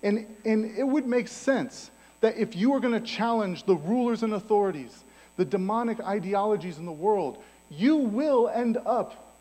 And, 0.03 0.27
and 0.45 0.77
it 0.77 0.83
would 0.83 1.07
make 1.07 1.29
sense 1.29 1.93
that 2.23 2.39
if 2.39 2.57
you 2.57 2.75
are 2.75 2.81
going 2.81 3.01
to 3.01 3.07
challenge 3.07 3.67
the 3.67 3.77
rulers 3.77 4.25
and 4.25 4.33
authorities, 4.33 5.05
the 5.37 5.45
demonic 5.45 6.01
ideologies 6.01 6.79
in 6.79 6.87
the 6.87 6.91
world, 6.91 7.41
you 7.71 7.99
will 7.99 8.49
end 8.49 8.79
up 8.85 9.37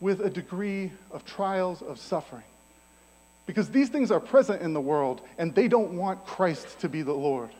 with 0.00 0.22
a 0.22 0.30
degree 0.30 0.92
of 1.10 1.26
trials 1.26 1.82
of 1.82 1.98
suffering. 1.98 2.42
Because 3.46 3.70
these 3.70 3.88
things 3.88 4.10
are 4.10 4.20
present 4.20 4.60
in 4.60 4.72
the 4.72 4.80
world 4.80 5.20
and 5.38 5.54
they 5.54 5.68
don't 5.68 5.92
want 5.96 6.24
Christ 6.26 6.80
to 6.80 6.88
be 6.88 7.02
the 7.02 7.12
Lord. 7.12 7.50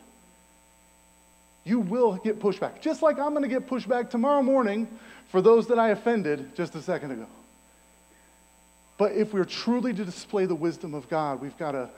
You 1.63 1.79
will 1.79 2.15
get 2.15 2.39
pushback, 2.39 2.81
just 2.81 3.01
like 3.01 3.17
I'm 3.19 3.31
going 3.31 3.43
to 3.43 3.49
get 3.49 3.67
pushback 3.67 4.09
tomorrow 4.09 4.41
morning 4.41 4.87
for 5.29 5.41
those 5.41 5.67
that 5.67 5.79
I 5.79 5.89
offended 5.89 6.55
just 6.55 6.75
a 6.75 6.81
second 6.81 7.11
ago. 7.11 7.27
But 8.97 9.13
if 9.13 9.33
we're 9.33 9.45
truly 9.45 9.93
to 9.93 10.05
display 10.05 10.45
the 10.45 10.55
wisdom 10.55 10.93
of 10.93 11.09
God, 11.09 11.41
we've 11.41 11.57
got 11.57 11.71
to, 11.71 11.89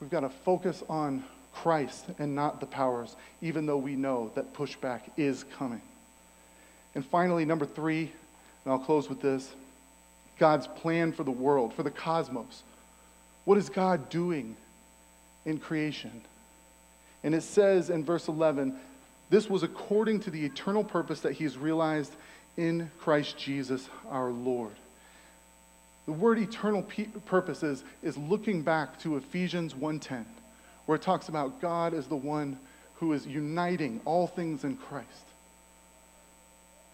we've 0.00 0.10
got 0.10 0.20
to 0.20 0.28
focus 0.28 0.82
on 0.88 1.24
Christ 1.52 2.04
and 2.18 2.34
not 2.34 2.60
the 2.60 2.66
powers, 2.66 3.16
even 3.40 3.66
though 3.66 3.76
we 3.76 3.94
know 3.94 4.30
that 4.34 4.54
pushback 4.54 5.00
is 5.16 5.44
coming. 5.56 5.82
And 6.94 7.04
finally, 7.04 7.44
number 7.44 7.66
three, 7.66 8.12
and 8.64 8.72
I'll 8.72 8.78
close 8.78 9.08
with 9.08 9.20
this 9.20 9.50
God's 10.38 10.66
plan 10.66 11.12
for 11.12 11.24
the 11.24 11.30
world, 11.30 11.74
for 11.74 11.82
the 11.82 11.90
cosmos. 11.90 12.62
What 13.44 13.58
is 13.58 13.68
God 13.68 14.08
doing 14.08 14.56
in 15.44 15.58
creation? 15.58 16.22
And 17.22 17.34
it 17.34 17.42
says 17.42 17.90
in 17.90 18.04
verse 18.04 18.28
11, 18.28 18.78
this 19.30 19.48
was 19.48 19.62
according 19.62 20.20
to 20.20 20.30
the 20.30 20.44
eternal 20.44 20.84
purpose 20.84 21.20
that 21.20 21.32
he 21.32 21.44
has 21.44 21.56
realized 21.56 22.12
in 22.56 22.90
Christ 23.00 23.36
Jesus 23.38 23.88
our 24.10 24.30
Lord. 24.30 24.74
The 26.06 26.12
word 26.12 26.38
eternal 26.38 26.86
purpose 27.26 27.62
is, 27.62 27.82
is 28.02 28.16
looking 28.16 28.62
back 28.62 29.00
to 29.00 29.16
Ephesians 29.16 29.74
1:10, 29.74 30.24
where 30.84 30.96
it 30.96 31.02
talks 31.02 31.28
about 31.28 31.60
God 31.60 31.94
as 31.94 32.06
the 32.06 32.16
one 32.16 32.58
who 32.96 33.12
is 33.14 33.26
uniting 33.26 34.00
all 34.04 34.26
things 34.26 34.64
in 34.64 34.76
Christ. 34.76 35.08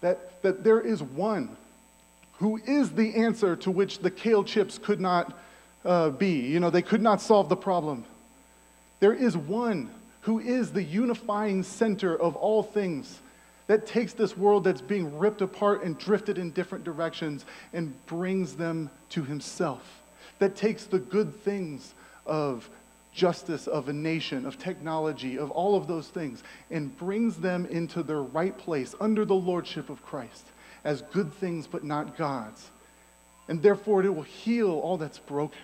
That, 0.01 0.41
that 0.43 0.65
there 0.65 0.81
is 0.81 1.03
one 1.03 1.57
who 2.35 2.57
is 2.57 2.93
the 2.93 3.17
answer 3.17 3.57
to 3.57 3.71
which 3.71 3.99
the 3.99 4.11
kale 4.11 4.45
chips 4.45 4.79
could 4.79 5.01
not 5.01 5.37
uh, 5.85 6.11
be. 6.11 6.41
You 6.41 6.61
know, 6.61 6.71
they 6.71 6.83
could 6.83 7.03
not 7.03 7.21
solve 7.21 7.49
the 7.49 7.57
problem. 7.57 8.05
There 9.01 9.15
is 9.15 9.37
one 9.37 9.91
who 10.23 10.39
is 10.39 10.73
the 10.73 10.83
unifying 10.83 11.63
center 11.63 12.15
of 12.15 12.37
all 12.37 12.63
things 12.63 13.19
that 13.67 13.87
takes 13.87 14.13
this 14.13 14.37
world 14.37 14.65
that's 14.65 14.83
being 14.83 15.19
ripped 15.19 15.41
apart 15.43 15.85
and 15.85 15.97
drifted 15.99 16.39
in 16.39 16.51
different 16.51 16.85
directions 16.85 17.45
and 17.73 17.95
brings 18.07 18.57
them 18.57 18.91
to 19.11 19.23
himself. 19.23 20.03
That 20.41 20.57
takes 20.57 20.85
the 20.85 20.99
good 20.99 21.35
things 21.43 21.95
of 22.27 22.69
justice, 23.13 23.67
of 23.67 23.89
a 23.89 23.93
nation, 23.93 24.45
of 24.45 24.59
technology, 24.59 25.39
of 25.39 25.51
all 25.51 25.77
of 25.77 25.87
those 25.87 26.09
things, 26.09 26.43
and 26.71 26.97
brings 26.99 27.37
them 27.37 27.67
into 27.67 28.03
their 28.03 28.23
right 28.23 28.57
place 28.57 28.95
under 29.01 29.25
the 29.25 29.35
lordship 29.35 29.89
of 29.89 30.05
Christ 30.05 30.47
as 30.85 31.03
good 31.03 31.33
things 31.35 31.67
but 31.67 31.85
not 31.85 32.17
gods. 32.17 32.69
And 33.49 33.63
therefore, 33.63 34.03
it 34.05 34.15
will 34.15 34.23
heal 34.23 34.71
all 34.71 34.97
that's 34.97 35.19
broken. 35.19 35.59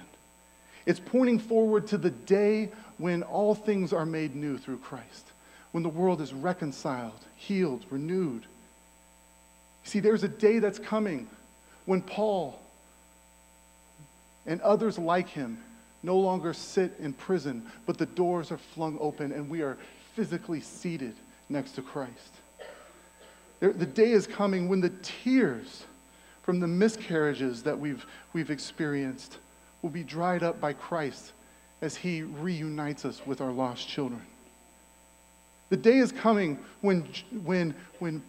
It's 0.87 1.01
pointing 1.01 1.41
forward 1.41 1.89
to 1.89 1.99
the 1.99 2.11
day 2.11 2.71
when 2.99 3.23
all 3.25 3.55
things 3.55 3.93
are 3.93 4.07
made 4.07 4.35
new 4.35 4.57
through 4.57 4.79
Christ, 4.79 5.33
when 5.73 5.83
the 5.83 5.89
world 5.89 6.21
is 6.21 6.33
reconciled, 6.33 7.19
healed, 7.37 7.85
renewed. 7.91 8.47
See, 9.85 10.01
there's 10.01 10.23
a 10.23 10.29
day 10.29 10.61
that's 10.61 10.79
coming 10.79 11.29
when 11.85 12.03
Paul 12.03 12.61
and 14.47 14.61
others 14.61 14.99
like 14.99 15.29
him 15.29 15.59
no 16.03 16.17
longer 16.19 16.55
sit 16.55 16.95
in 17.01 17.13
prison, 17.13 17.65
but 17.85 17.99
the 17.99 18.07
doors 18.07 18.53
are 18.53 18.59
flung 18.59 18.97
open 19.01 19.33
and 19.33 19.51
we 19.51 19.63
are 19.63 19.77
physically 20.15 20.61
seated 20.61 21.15
next 21.49 21.73
to 21.73 21.83
Christ. 21.83 22.13
The 23.61 23.87
day 23.87 24.13
is 24.13 24.27
coming 24.27 24.69
when 24.69 24.81
the 24.81 24.93
tears 25.03 25.85
from 26.43 26.61
the 26.61 26.67
miscarriages 26.67 27.65
that 27.65 27.79
we've, 27.79 28.07
we've 28.33 28.51
experienced 28.51 29.39
will 29.87 29.93
be 29.93 30.03
dried 30.03 30.43
up 30.43 30.61
by 30.61 30.73
Christ 30.73 31.33
as 31.81 31.95
he 31.95 32.23
reunites 32.23 33.05
us 33.05 33.25
with 33.25 33.41
our 33.41 33.53
lost 33.53 33.87
children. 33.87 34.21
The 35.69 35.77
day 35.77 35.99
is 35.99 36.11
coming 36.11 36.59
when, 36.81 37.07
when, 37.45 37.73
when 38.01 38.21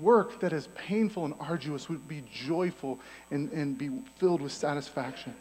work 0.00 0.40
that 0.40 0.52
is 0.52 0.66
painful 0.74 1.24
and 1.24 1.34
arduous 1.38 1.88
would 1.88 2.08
be 2.08 2.24
joyful 2.32 2.98
and, 3.30 3.48
and 3.52 3.78
be 3.78 3.90
filled 4.16 4.40
with 4.40 4.50
satisfaction. 4.50 5.32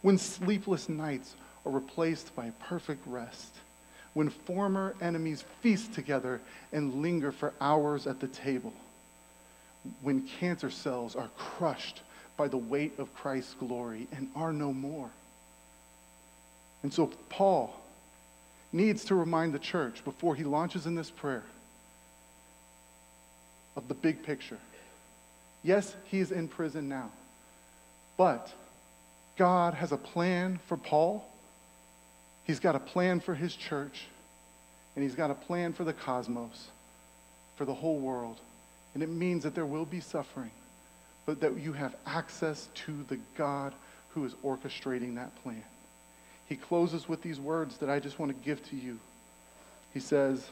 When 0.00 0.16
sleepless 0.16 0.88
nights 0.88 1.34
are 1.66 1.72
replaced 1.72 2.34
by 2.34 2.52
perfect 2.58 3.06
rest. 3.06 3.54
When 4.14 4.30
former 4.30 4.94
enemies 5.02 5.44
feast 5.60 5.92
together 5.92 6.40
and 6.72 7.02
linger 7.02 7.30
for 7.30 7.52
hours 7.60 8.06
at 8.06 8.20
the 8.20 8.28
table. 8.28 8.72
When 10.00 10.26
cancer 10.40 10.70
cells 10.70 11.14
are 11.14 11.28
crushed 11.36 12.00
by 12.36 12.48
the 12.48 12.56
weight 12.56 12.98
of 12.98 13.14
Christ's 13.14 13.54
glory 13.54 14.08
and 14.12 14.28
are 14.34 14.52
no 14.52 14.72
more. 14.72 15.10
And 16.82 16.92
so 16.92 17.10
Paul 17.28 17.74
needs 18.72 19.04
to 19.06 19.14
remind 19.14 19.54
the 19.54 19.58
church 19.58 20.04
before 20.04 20.34
he 20.34 20.44
launches 20.44 20.86
in 20.86 20.94
this 20.94 21.10
prayer 21.10 21.44
of 23.76 23.88
the 23.88 23.94
big 23.94 24.22
picture. 24.22 24.58
Yes, 25.62 25.94
he 26.06 26.18
is 26.18 26.32
in 26.32 26.48
prison 26.48 26.88
now, 26.88 27.10
but 28.16 28.52
God 29.36 29.74
has 29.74 29.92
a 29.92 29.96
plan 29.96 30.58
for 30.66 30.76
Paul. 30.76 31.26
He's 32.44 32.60
got 32.60 32.76
a 32.76 32.80
plan 32.80 33.20
for 33.20 33.34
his 33.34 33.56
church, 33.56 34.04
and 34.94 35.02
he's 35.02 35.14
got 35.14 35.30
a 35.30 35.34
plan 35.34 35.72
for 35.72 35.84
the 35.84 35.92
cosmos, 35.92 36.68
for 37.56 37.64
the 37.64 37.74
whole 37.74 37.98
world. 37.98 38.36
And 38.92 39.02
it 39.02 39.08
means 39.08 39.44
that 39.44 39.54
there 39.54 39.66
will 39.66 39.86
be 39.86 40.00
suffering 40.00 40.50
but 41.26 41.40
that 41.40 41.58
you 41.58 41.72
have 41.72 41.94
access 42.06 42.68
to 42.74 43.04
the 43.08 43.18
God 43.36 43.72
who 44.10 44.24
is 44.24 44.34
orchestrating 44.44 45.16
that 45.16 45.34
plan. 45.42 45.64
He 46.46 46.56
closes 46.56 47.08
with 47.08 47.22
these 47.22 47.40
words 47.40 47.78
that 47.78 47.90
I 47.90 47.98
just 47.98 48.18
want 48.18 48.30
to 48.30 48.44
give 48.44 48.64
to 48.70 48.76
you. 48.76 48.98
He 49.92 50.00
says 50.00 50.46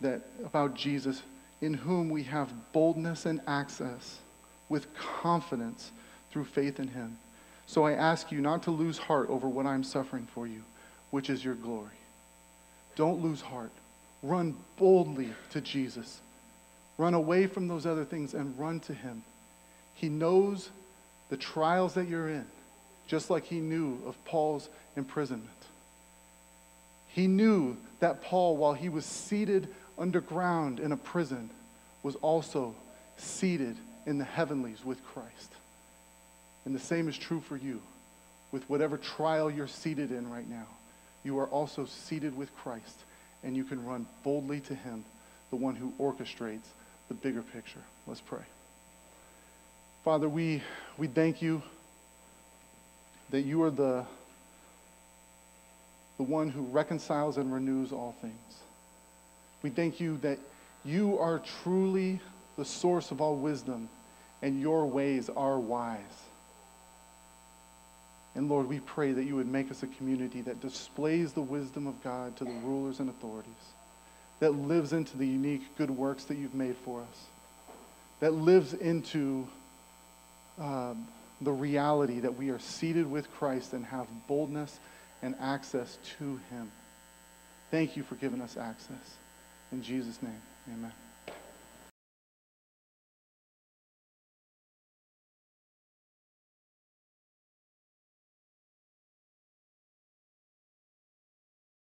that 0.00 0.22
about 0.44 0.74
Jesus, 0.74 1.22
in 1.60 1.74
whom 1.74 2.08
we 2.10 2.22
have 2.24 2.52
boldness 2.72 3.26
and 3.26 3.40
access 3.46 4.18
with 4.68 4.92
confidence 4.94 5.90
through 6.30 6.44
faith 6.44 6.80
in 6.80 6.88
him. 6.88 7.16
So 7.66 7.84
I 7.84 7.92
ask 7.92 8.30
you 8.30 8.40
not 8.40 8.62
to 8.64 8.70
lose 8.70 8.98
heart 8.98 9.28
over 9.28 9.48
what 9.48 9.66
I'm 9.66 9.84
suffering 9.84 10.26
for 10.34 10.46
you, 10.46 10.62
which 11.10 11.30
is 11.30 11.44
your 11.44 11.54
glory. 11.54 11.88
Don't 12.94 13.22
lose 13.22 13.40
heart. 13.40 13.72
Run 14.22 14.56
boldly 14.76 15.30
to 15.50 15.60
Jesus 15.60 16.20
Run 16.98 17.14
away 17.14 17.46
from 17.46 17.68
those 17.68 17.86
other 17.86 18.04
things 18.04 18.34
and 18.34 18.58
run 18.58 18.80
to 18.80 18.94
Him. 18.94 19.22
He 19.94 20.08
knows 20.08 20.70
the 21.28 21.36
trials 21.36 21.94
that 21.94 22.08
you're 22.08 22.28
in, 22.28 22.46
just 23.06 23.30
like 23.30 23.44
He 23.44 23.60
knew 23.60 23.98
of 24.06 24.22
Paul's 24.24 24.68
imprisonment. 24.96 25.50
He 27.08 27.26
knew 27.26 27.76
that 28.00 28.22
Paul, 28.22 28.56
while 28.56 28.74
he 28.74 28.88
was 28.88 29.06
seated 29.06 29.68
underground 29.98 30.80
in 30.80 30.92
a 30.92 30.96
prison, 30.96 31.48
was 32.02 32.14
also 32.16 32.74
seated 33.16 33.76
in 34.04 34.18
the 34.18 34.24
heavenlies 34.24 34.84
with 34.84 35.02
Christ. 35.02 35.52
And 36.66 36.74
the 36.74 36.80
same 36.80 37.08
is 37.08 37.16
true 37.16 37.40
for 37.40 37.56
you. 37.56 37.80
With 38.52 38.68
whatever 38.68 38.98
trial 38.98 39.50
you're 39.50 39.66
seated 39.66 40.12
in 40.12 40.30
right 40.30 40.48
now, 40.48 40.66
you 41.24 41.38
are 41.38 41.46
also 41.46 41.86
seated 41.86 42.36
with 42.36 42.54
Christ, 42.56 42.98
and 43.42 43.56
you 43.56 43.64
can 43.64 43.84
run 43.84 44.06
boldly 44.22 44.60
to 44.60 44.74
Him, 44.74 45.04
the 45.50 45.56
one 45.56 45.74
who 45.74 45.92
orchestrates 45.98 46.68
the 47.08 47.14
bigger 47.14 47.42
picture. 47.42 47.82
Let's 48.06 48.20
pray. 48.20 48.42
Father, 50.04 50.28
we, 50.28 50.62
we 50.96 51.06
thank 51.06 51.42
you 51.42 51.62
that 53.30 53.42
you 53.42 53.62
are 53.64 53.70
the, 53.70 54.04
the 56.16 56.22
one 56.22 56.48
who 56.48 56.62
reconciles 56.62 57.36
and 57.36 57.52
renews 57.52 57.92
all 57.92 58.14
things. 58.20 58.34
We 59.62 59.70
thank 59.70 59.98
you 60.00 60.18
that 60.18 60.38
you 60.84 61.18
are 61.18 61.42
truly 61.62 62.20
the 62.56 62.64
source 62.64 63.10
of 63.10 63.20
all 63.20 63.36
wisdom, 63.36 63.88
and 64.42 64.60
your 64.60 64.86
ways 64.86 65.28
are 65.28 65.58
wise. 65.58 65.98
And 68.34 68.48
Lord, 68.48 68.68
we 68.68 68.80
pray 68.80 69.12
that 69.12 69.24
you 69.24 69.34
would 69.36 69.48
make 69.48 69.70
us 69.70 69.82
a 69.82 69.86
community 69.86 70.42
that 70.42 70.60
displays 70.60 71.32
the 71.32 71.40
wisdom 71.40 71.86
of 71.86 72.02
God 72.04 72.36
to 72.36 72.44
the 72.44 72.52
rulers 72.62 73.00
and 73.00 73.08
authorities, 73.08 73.52
that 74.40 74.52
lives 74.52 74.92
into 74.92 75.16
the 75.16 75.26
unique 75.26 75.76
good 75.76 75.90
works 75.90 76.24
that 76.24 76.36
you've 76.36 76.54
made 76.54 76.76
for 76.84 77.00
us, 77.00 77.24
that 78.20 78.32
lives 78.32 78.74
into 78.74 79.46
um, 80.58 81.06
the 81.40 81.52
reality 81.52 82.20
that 82.20 82.36
we 82.36 82.50
are 82.50 82.58
seated 82.58 83.10
with 83.10 83.30
Christ 83.34 83.72
and 83.72 83.84
have 83.86 84.06
boldness 84.26 84.78
and 85.22 85.34
access 85.40 85.98
to 86.18 86.40
him. 86.50 86.70
Thank 87.70 87.96
you 87.96 88.02
for 88.02 88.14
giving 88.14 88.40
us 88.40 88.56
access. 88.56 89.16
In 89.72 89.82
Jesus' 89.82 90.22
name, 90.22 90.40
amen. 90.72 90.92